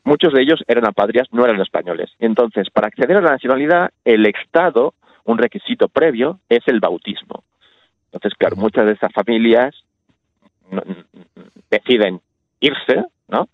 muchos 0.04 0.32
de 0.32 0.42
ellos 0.42 0.62
eran 0.66 0.86
apátridas, 0.86 1.28
no 1.32 1.44
eran 1.44 1.60
españoles. 1.60 2.10
Entonces, 2.18 2.68
para 2.70 2.88
acceder 2.88 3.16
a 3.16 3.22
la 3.22 3.32
nacionalidad, 3.32 3.90
el 4.04 4.26
Estado, 4.26 4.94
un 5.24 5.38
requisito 5.38 5.88
previo, 5.88 6.40
es 6.48 6.60
el 6.66 6.80
bautismo. 6.80 7.44
Entonces, 8.12 8.36
claro, 8.36 8.56
muchas 8.56 8.86
de 8.86 8.92
esas 8.92 9.12
familias 9.12 9.74
deciden 11.70 12.20
irse, 12.60 13.04
¿no? 13.28 13.48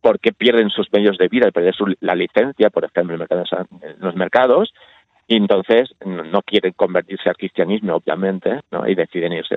Porque 0.00 0.32
pierden 0.32 0.70
sus 0.70 0.92
medios 0.92 1.18
de 1.18 1.28
vida 1.28 1.50
perder 1.50 1.74
la 2.00 2.14
licencia, 2.14 2.70
por 2.70 2.84
ejemplo, 2.84 3.16
en, 3.16 3.98
los 3.98 4.14
mercados, 4.14 4.72
y 5.26 5.36
entonces 5.36 5.90
no 6.04 6.42
quieren 6.42 6.72
convertirse 6.74 7.28
al 7.28 7.36
cristianismo, 7.36 7.96
obviamente, 7.96 8.60
¿no? 8.70 8.86
Y 8.86 8.94
deciden 8.94 9.32
irse. 9.32 9.56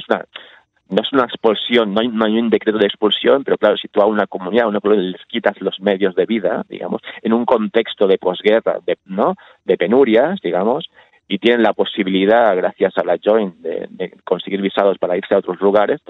No 0.90 1.04
es 1.04 1.14
una 1.14 1.26
expulsión, 1.26 1.94
no 1.94 2.02
hay, 2.02 2.08
no 2.08 2.26
hay 2.26 2.40
un 2.40 2.50
decreto 2.50 2.80
de 2.80 2.88
expulsión, 2.88 3.44
pero 3.44 3.60
claro, 3.60 3.78
si 3.78 3.88
tú 3.90 4.02
a 4.02 4.08
una 4.08 4.26
comunidad, 4.26 4.66
a 4.66 4.70
una 4.70 4.80
comunidad 4.80 5.12
les 5.12 5.26
quitas 5.28 5.62
los 5.62 5.80
medios 5.80 6.16
de 6.16 6.26
vida, 6.26 6.66
digamos, 6.68 7.04
en 7.22 7.34
un 7.34 7.46
contexto 7.46 8.08
de 8.08 8.18
posguerra, 8.18 8.80
de, 8.84 8.98
¿no? 9.06 9.36
de 9.66 9.78
penurias, 9.78 10.42
digamos, 10.42 10.90
y 11.28 11.38
tienen 11.38 11.62
la 11.62 11.74
posibilidad, 11.74 12.56
gracias 12.56 12.98
a 12.98 13.04
la 13.04 13.20
Joint, 13.24 13.58
de, 13.58 13.86
de 13.92 14.14
conseguir 14.24 14.62
visados 14.62 14.98
para 14.98 15.16
irse 15.16 15.36
a 15.36 15.38
otros 15.38 15.62
lugares, 15.62 16.02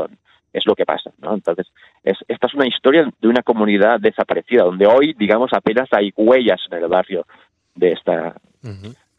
es 0.54 0.66
lo 0.66 0.76
que 0.76 0.86
pasa, 0.86 1.12
¿no? 1.20 1.34
Entonces, 1.34 1.68
es, 2.04 2.18
esta 2.28 2.48
es 2.48 2.54
una 2.54 2.68
historia 2.68 3.10
de 3.22 3.28
una 3.28 3.44
comunidad 3.44 4.00
desaparecida, 4.00 4.64
donde 4.64 4.88
hoy, 4.88 5.14
digamos, 5.18 5.52
apenas 5.54 5.88
hay 5.92 6.12
huellas 6.16 6.62
en 6.72 6.78
el 6.78 6.88
barrio 6.88 7.26
de 7.76 7.92
esta, 7.92 8.36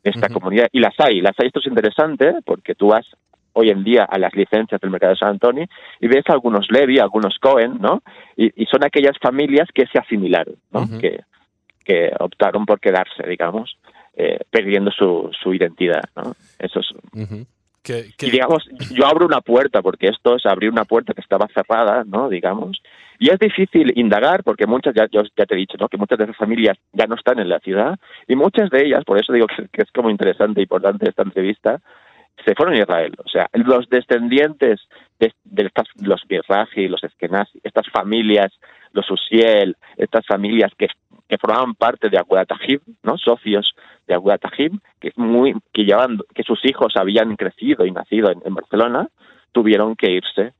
esta 0.02 0.28
comunidad. 0.28 0.68
Y 0.72 0.80
las 0.80 0.94
hay, 0.98 1.20
las 1.20 1.38
hay. 1.38 1.46
Esto 1.46 1.60
es 1.60 1.66
interesante 1.66 2.34
porque 2.44 2.74
tú 2.74 2.88
vas 2.88 3.06
hoy 3.52 3.70
en 3.70 3.82
día 3.82 4.04
a 4.04 4.18
las 4.18 4.34
licencias 4.34 4.80
del 4.80 4.90
mercado 4.90 5.12
de 5.12 5.18
San 5.18 5.30
Antonio 5.30 5.66
y 6.00 6.06
ves 6.06 6.24
algunos 6.28 6.70
Levi, 6.70 6.98
algunos 6.98 7.38
Cohen, 7.38 7.78
¿no? 7.80 8.02
Y, 8.36 8.66
son 8.66 8.84
aquellas 8.84 9.18
familias 9.20 9.68
que 9.74 9.86
se 9.86 9.98
asimilaron, 9.98 10.54
¿no? 10.70 10.86
que, 10.98 11.20
que 11.84 12.12
optaron 12.20 12.64
por 12.64 12.80
quedarse, 12.80 13.26
digamos, 13.26 13.76
eh, 14.14 14.38
perdiendo 14.50 14.90
su, 14.90 15.30
su 15.42 15.52
identidad, 15.52 16.04
¿no? 16.16 16.34
Eso 16.58 16.80
es... 16.80 16.94
Y 17.88 18.30
digamos, 18.30 18.68
yo 18.92 19.06
abro 19.06 19.26
una 19.26 19.40
puerta, 19.40 19.82
porque 19.82 20.08
esto 20.08 20.36
es 20.36 20.46
abrir 20.46 20.70
una 20.70 20.84
puerta 20.84 21.14
que 21.14 21.20
estaba 21.20 21.48
cerrada, 21.48 22.04
¿no? 22.04 22.28
Digamos, 22.28 22.82
y 23.18 23.30
es 23.30 23.38
difícil 23.38 23.92
indagar, 23.96 24.42
porque 24.42 24.66
muchas, 24.66 24.94
ya, 24.94 25.06
yo 25.10 25.22
ya 25.36 25.44
te 25.44 25.54
he 25.54 25.58
dicho, 25.58 25.76
¿no? 25.78 25.88
Que 25.88 25.96
muchas 25.96 26.18
de 26.18 26.24
esas 26.24 26.36
familias 26.36 26.78
ya 26.92 27.06
no 27.06 27.14
están 27.14 27.38
en 27.38 27.48
la 27.48 27.58
ciudad, 27.60 27.98
y 28.26 28.36
muchas 28.36 28.70
de 28.70 28.86
ellas, 28.86 29.04
por 29.04 29.18
eso 29.18 29.32
digo 29.32 29.46
que, 29.46 29.82
es 29.82 29.90
como 29.92 30.10
interesante 30.10 30.60
e 30.60 30.62
importante 30.64 31.08
esta 31.08 31.22
entrevista, 31.22 31.80
se 32.44 32.54
fueron 32.54 32.74
a 32.74 32.78
Israel. 32.78 33.14
O 33.22 33.28
sea, 33.28 33.48
los 33.52 33.88
descendientes 33.90 34.80
de, 35.18 35.32
estas, 35.56 35.86
los 36.00 36.22
Birraji, 36.26 36.88
los 36.88 37.04
Eskenazi, 37.04 37.60
estas 37.62 37.88
familias, 37.90 38.52
los 38.92 39.10
Usiel, 39.10 39.76
estas 39.96 40.26
familias 40.26 40.72
que 40.78 40.88
que 41.30 41.38
formaban 41.38 41.74
parte 41.76 42.10
de 42.10 42.18
Agudat 42.18 42.50
¿no? 43.04 43.16
socios 43.16 43.76
de 44.08 44.14
Agudat 44.14 44.42
que, 45.00 45.12
muy, 45.14 45.54
que, 45.72 45.84
llevaban, 45.84 46.18
que 46.34 46.42
sus 46.42 46.58
hijos 46.64 46.94
habían 46.96 47.36
crecido 47.36 47.86
y 47.86 47.92
nacido 47.92 48.32
en 48.32 48.54
Barcelona, 48.54 49.08
tuvieron 49.52 49.94
que 49.94 50.10
irse 50.10 50.54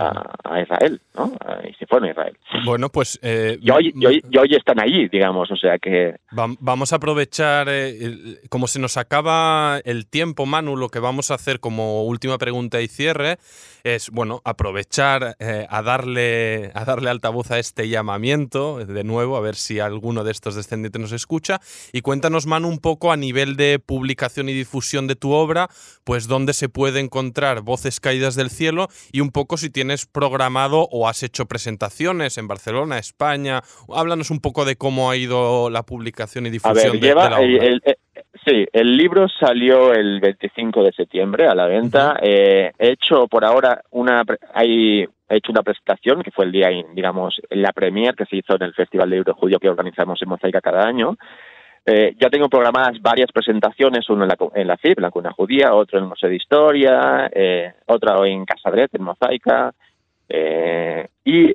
a, 0.00 0.60
Israel, 0.62 1.00
¿no? 1.14 1.32
Y 1.68 1.74
se 1.74 1.86
fueron 1.86 2.08
a 2.08 2.12
Israel. 2.12 2.36
Bueno, 2.64 2.88
pues... 2.88 3.18
Eh, 3.22 3.58
y, 3.60 3.70
hoy, 3.70 3.92
hoy, 4.04 4.54
están 4.54 4.80
allí, 4.80 5.08
digamos, 5.08 5.50
o 5.50 5.56
sea 5.56 5.78
que... 5.78 6.16
vamos 6.30 6.92
a 6.92 6.96
aprovechar, 6.96 7.68
eh, 7.70 8.38
como 8.48 8.66
se 8.66 8.78
nos 8.78 8.96
acaba 8.96 9.78
el 9.84 10.06
tiempo, 10.06 10.46
Manu, 10.46 10.76
lo 10.76 10.88
que 10.88 10.98
vamos 10.98 11.30
a 11.30 11.34
hacer 11.34 11.60
como 11.60 12.04
última 12.04 12.38
pregunta 12.38 12.80
y 12.80 12.88
cierre 12.88 13.38
es, 13.84 14.10
bueno, 14.10 14.40
aprovechar 14.44 15.36
eh, 15.38 15.66
a, 15.68 15.82
darle, 15.82 16.70
a 16.74 16.84
darle 16.84 17.10
altavoz 17.10 17.50
a 17.50 17.58
este 17.58 17.88
llamamiento, 17.88 18.84
de 18.84 19.04
nuevo, 19.04 19.36
a 19.36 19.40
ver 19.40 19.54
si 19.54 19.80
alguno 19.80 20.24
de 20.24 20.32
estos 20.32 20.54
descendientes 20.54 21.00
nos 21.00 21.12
escucha. 21.12 21.60
Y 21.92 22.00
cuéntanos, 22.00 22.46
Manu, 22.46 22.68
un 22.68 22.78
poco 22.78 23.12
a 23.12 23.16
nivel 23.16 23.56
de 23.56 23.78
publicación 23.78 24.48
y 24.48 24.54
difusión 24.54 25.06
de 25.06 25.16
tu 25.16 25.32
obra, 25.32 25.68
pues 26.04 26.26
dónde 26.26 26.52
se 26.52 26.68
puede 26.68 27.00
encontrar 27.00 27.62
Voces 27.62 28.00
Caídas 28.00 28.34
del 28.34 28.50
Cielo 28.50 28.88
y 29.12 29.20
un 29.20 29.30
poco 29.30 29.56
si 29.56 29.70
tienes 29.70 29.89
programado 30.06 30.88
o 30.90 31.08
has 31.08 31.22
hecho 31.22 31.46
presentaciones 31.46 32.38
en 32.38 32.48
Barcelona, 32.48 32.98
España. 32.98 33.62
Háblanos 33.94 34.30
un 34.30 34.40
poco 34.40 34.64
de 34.64 34.76
cómo 34.76 35.10
ha 35.10 35.16
ido 35.16 35.70
la 35.70 35.82
publicación 35.82 36.46
y 36.46 36.50
difusión 36.50 37.00
de, 37.00 37.14
la 37.14 37.38
obra. 37.38 37.38
sí, 38.44 38.66
el 38.72 38.96
libro 38.96 39.26
salió 39.28 39.92
el 39.92 40.20
25 40.20 40.84
de 40.84 40.92
septiembre 40.92 41.46
a 41.46 41.54
la 41.54 41.66
venta. 41.66 42.18
Eh, 42.22 42.72
he 42.78 42.92
hecho 42.92 43.26
por 43.28 43.44
ahora 43.44 43.82
una, 43.90 44.22
hay, 44.54 45.02
he 45.02 45.36
hecho 45.36 45.52
una 45.52 45.62
presentación 45.62 46.22
que 46.22 46.30
fue 46.30 46.44
el 46.44 46.52
día, 46.52 46.68
digamos, 46.94 47.40
la 47.50 47.72
premier 47.72 48.14
que 48.14 48.26
se 48.26 48.36
hizo 48.36 48.56
en 48.56 48.62
el 48.62 48.74
Festival 48.74 49.10
de 49.10 49.16
Libro 49.16 49.34
Judío 49.34 49.58
que 49.58 49.68
organizamos 49.68 50.20
en 50.22 50.28
Mosaica 50.28 50.60
cada 50.60 50.86
año. 50.86 51.16
Eh, 51.86 52.14
ya 52.20 52.28
tengo 52.28 52.48
programadas 52.48 53.00
varias 53.00 53.32
presentaciones, 53.32 54.08
uno 54.10 54.24
en 54.24 54.28
la, 54.28 54.36
en 54.54 54.68
la 54.68 54.76
CIP, 54.76 55.00
la 55.00 55.10
Cuna 55.10 55.32
Judía, 55.32 55.74
otro 55.74 55.98
en 55.98 56.04
el 56.04 56.10
Museo 56.10 56.28
de 56.28 56.36
Historia, 56.36 57.30
eh, 57.32 57.72
otra 57.86 58.16
en 58.26 58.44
Casadret, 58.44 58.94
en 58.94 59.02
Mosaica, 59.02 59.72
eh, 60.28 61.08
y 61.24 61.52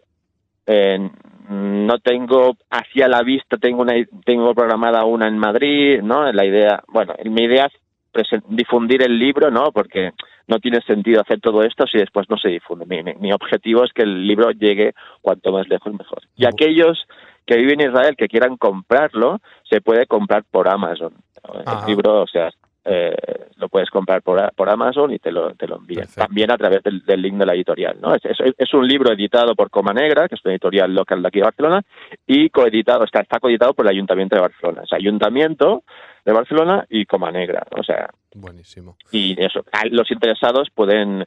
eh, 0.66 1.10
no 1.50 2.00
tengo 2.00 2.58
hacia 2.72 3.08
la 3.08 3.22
vista, 3.22 3.58
tengo 3.58 3.84
una 3.84 3.94
tengo 4.26 4.54
programada 4.56 5.06
una 5.06 5.28
en 5.28 5.38
Madrid, 5.38 6.02
¿no? 6.02 6.32
La 6.32 6.44
idea, 6.44 6.84
bueno, 6.88 7.14
mi 7.26 7.44
idea 7.44 7.68
es 7.68 8.42
difundir 8.50 9.04
el 9.04 9.20
libro, 9.20 9.52
¿no? 9.52 9.72
Porque 9.72 10.12
no 10.48 10.60
tiene 10.60 10.82
sentido 10.82 11.22
hacer 11.22 11.40
todo 11.40 11.64
esto 11.64 11.86
si 11.86 11.98
después 11.98 12.30
no 12.30 12.38
se 12.38 12.50
difunde. 12.50 12.86
Mi, 12.86 13.04
mi, 13.16 13.32
objetivo 13.32 13.84
es 13.84 13.94
que 13.94 14.04
el 14.04 14.28
libro 14.28 14.52
llegue 14.52 14.94
cuanto 15.22 15.52
más 15.52 15.68
lejos 15.68 15.94
mejor. 15.94 16.22
Y 16.36 16.46
aquellos 16.46 17.06
que 17.46 17.58
viven 17.58 17.82
en 17.82 17.92
Israel 17.92 18.16
que 18.18 18.28
quieran 18.28 18.58
comprarlo, 18.58 19.40
se 19.64 19.82
puede 19.82 20.06
comprar 20.08 20.44
por 20.50 20.68
Amazon. 20.68 21.14
El 21.44 21.86
libro, 21.88 22.24
o 22.24 22.28
sea, 22.28 22.50
eh, 22.88 23.16
lo 23.58 23.68
puedes 23.68 23.90
comprar 23.90 24.22
por, 24.22 24.54
por 24.54 24.70
Amazon 24.70 25.12
y 25.12 25.18
te 25.18 25.32
lo, 25.32 25.56
te 25.56 25.68
lo 25.68 25.78
envían. 25.78 26.08
También 26.14 26.52
a 26.52 26.58
través 26.58 26.84
del, 26.84 27.22
link 27.22 27.36
de 27.36 27.46
la 27.46 27.56
editorial. 27.56 27.98
¿no? 28.00 28.14
Es, 28.14 28.22
es, 28.24 28.74
un 28.74 28.88
libro 28.88 29.12
editado 29.12 29.56
por 29.56 29.72
Coma 29.72 29.92
Negra, 29.92 30.28
que 30.28 30.36
es 30.36 30.42
una 30.46 30.54
editorial 30.54 30.94
local 30.94 31.22
de 31.22 31.28
aquí 31.28 31.40
de 31.40 31.46
Barcelona, 31.46 31.82
y 32.28 32.50
coeditado, 32.50 33.04
está, 33.04 33.22
está 33.22 33.40
coeditado 33.40 33.74
por 33.74 33.86
el 33.86 33.92
Ayuntamiento 33.92 34.36
de 34.36 34.42
Barcelona. 34.42 34.84
Es 34.84 34.94
Ayuntamiento 34.94 35.84
de 36.26 36.32
Barcelona 36.32 36.86
y 36.90 37.06
Coma 37.06 37.32
Negra. 37.32 37.66
O 37.72 37.84
sea, 37.84 38.10
buenísimo. 38.36 38.98
Y 39.12 39.36
eso, 39.42 39.66
los 39.90 40.12
interesados 40.12 40.70
pueden 40.70 41.26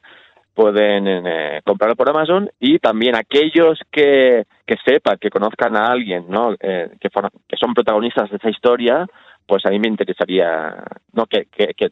pueden 0.58 1.06
eh, 1.06 1.60
comprarlo 1.64 1.94
por 1.94 2.10
Amazon 2.10 2.50
y 2.58 2.80
también 2.80 3.14
aquellos 3.14 3.78
que, 3.92 4.44
que 4.66 4.74
sepan, 4.84 5.16
que 5.16 5.30
conozcan 5.30 5.76
a 5.76 5.86
alguien, 5.86 6.24
¿no? 6.28 6.52
Eh, 6.58 6.90
que, 6.98 7.08
son 7.56 7.74
protagonistas 7.74 8.28
de 8.28 8.38
esa 8.38 8.50
historia, 8.50 9.06
pues 9.46 9.64
a 9.64 9.70
mí 9.70 9.78
me 9.78 9.86
interesaría 9.86 10.74
no 11.12 11.26
que, 11.26 11.44
que, 11.44 11.74
que 11.74 11.90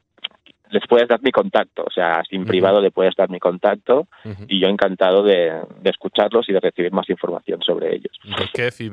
les 0.70 0.82
puedes 0.88 1.08
dar 1.08 1.20
mi 1.22 1.30
contacto, 1.30 1.84
o 1.86 1.90
sea, 1.90 2.22
sin 2.28 2.44
privado 2.44 2.80
le 2.80 2.90
puedes 2.90 3.14
dar 3.16 3.30
mi 3.30 3.38
contacto 3.38 4.08
y 4.48 4.60
yo 4.60 4.68
encantado 4.68 5.22
de, 5.22 5.62
escucharlos 5.84 6.48
y 6.48 6.52
de 6.52 6.60
recibir 6.60 6.92
más 6.92 7.08
información 7.08 7.60
sobre 7.62 7.94
ellos. 7.94 8.12
Bekef 8.38 8.80
y 8.80 8.90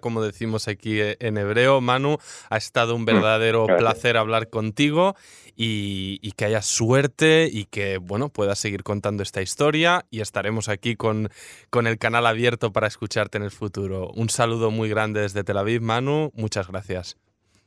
como 0.00 0.22
decimos 0.22 0.68
aquí 0.68 1.00
eh, 1.00 1.16
en 1.20 1.38
hebreo. 1.38 1.80
Manu, 1.80 2.18
ha 2.50 2.56
estado 2.56 2.94
un 2.94 3.02
mm, 3.02 3.06
verdadero 3.06 3.66
placer 3.66 4.16
hablar 4.16 4.50
contigo 4.50 5.14
y, 5.56 6.32
que 6.32 6.46
haya 6.46 6.62
suerte 6.62 7.48
y 7.50 7.66
que, 7.66 7.98
bueno, 7.98 8.28
puedas 8.28 8.58
seguir 8.58 8.82
contando 8.82 9.22
esta 9.22 9.40
historia 9.40 10.04
y 10.10 10.20
estaremos 10.20 10.68
aquí 10.68 10.96
con, 10.96 11.28
con 11.70 11.86
el 11.86 11.98
canal 11.98 12.26
abierto 12.26 12.72
para 12.72 12.88
escucharte 12.88 13.38
en 13.38 13.44
el 13.44 13.50
futuro. 13.50 14.10
Un 14.14 14.30
saludo 14.30 14.70
muy 14.70 14.88
grande 14.88 15.20
desde 15.20 15.44
Tel 15.44 15.58
Aviv, 15.58 15.80
Manu. 15.80 16.32
Muchas 16.34 16.68
gracias. 16.68 17.23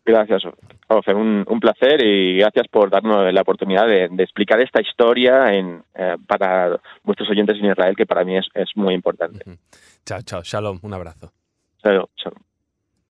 Gracias, 0.08 0.44
Ofer, 0.88 1.16
un, 1.16 1.44
un, 1.46 1.60
placer 1.60 2.02
y 2.02 2.38
gracias 2.38 2.66
por 2.70 2.90
darnos 2.90 3.34
la 3.34 3.42
oportunidad 3.42 3.86
de, 3.86 4.06
explicar 4.24 4.62
esta 4.62 4.80
historia 4.82 5.54
en, 5.54 5.84
eh, 5.94 6.16
para 6.26 6.80
vuestros 7.04 7.30
oyentes 7.30 7.58
en 7.58 7.66
Israel, 7.66 7.94
que 7.94 8.06
para 8.06 8.24
mí 8.24 8.38
es, 8.38 8.48
es 8.54 8.70
muy 8.76 8.94
importante. 8.94 9.44
Chao, 10.06 10.22
chao, 10.22 10.42
shalom, 10.44 10.80
un 10.82 10.94
abrazo. 10.94 11.34
Chao, 11.84 12.10
chao. 12.16 12.32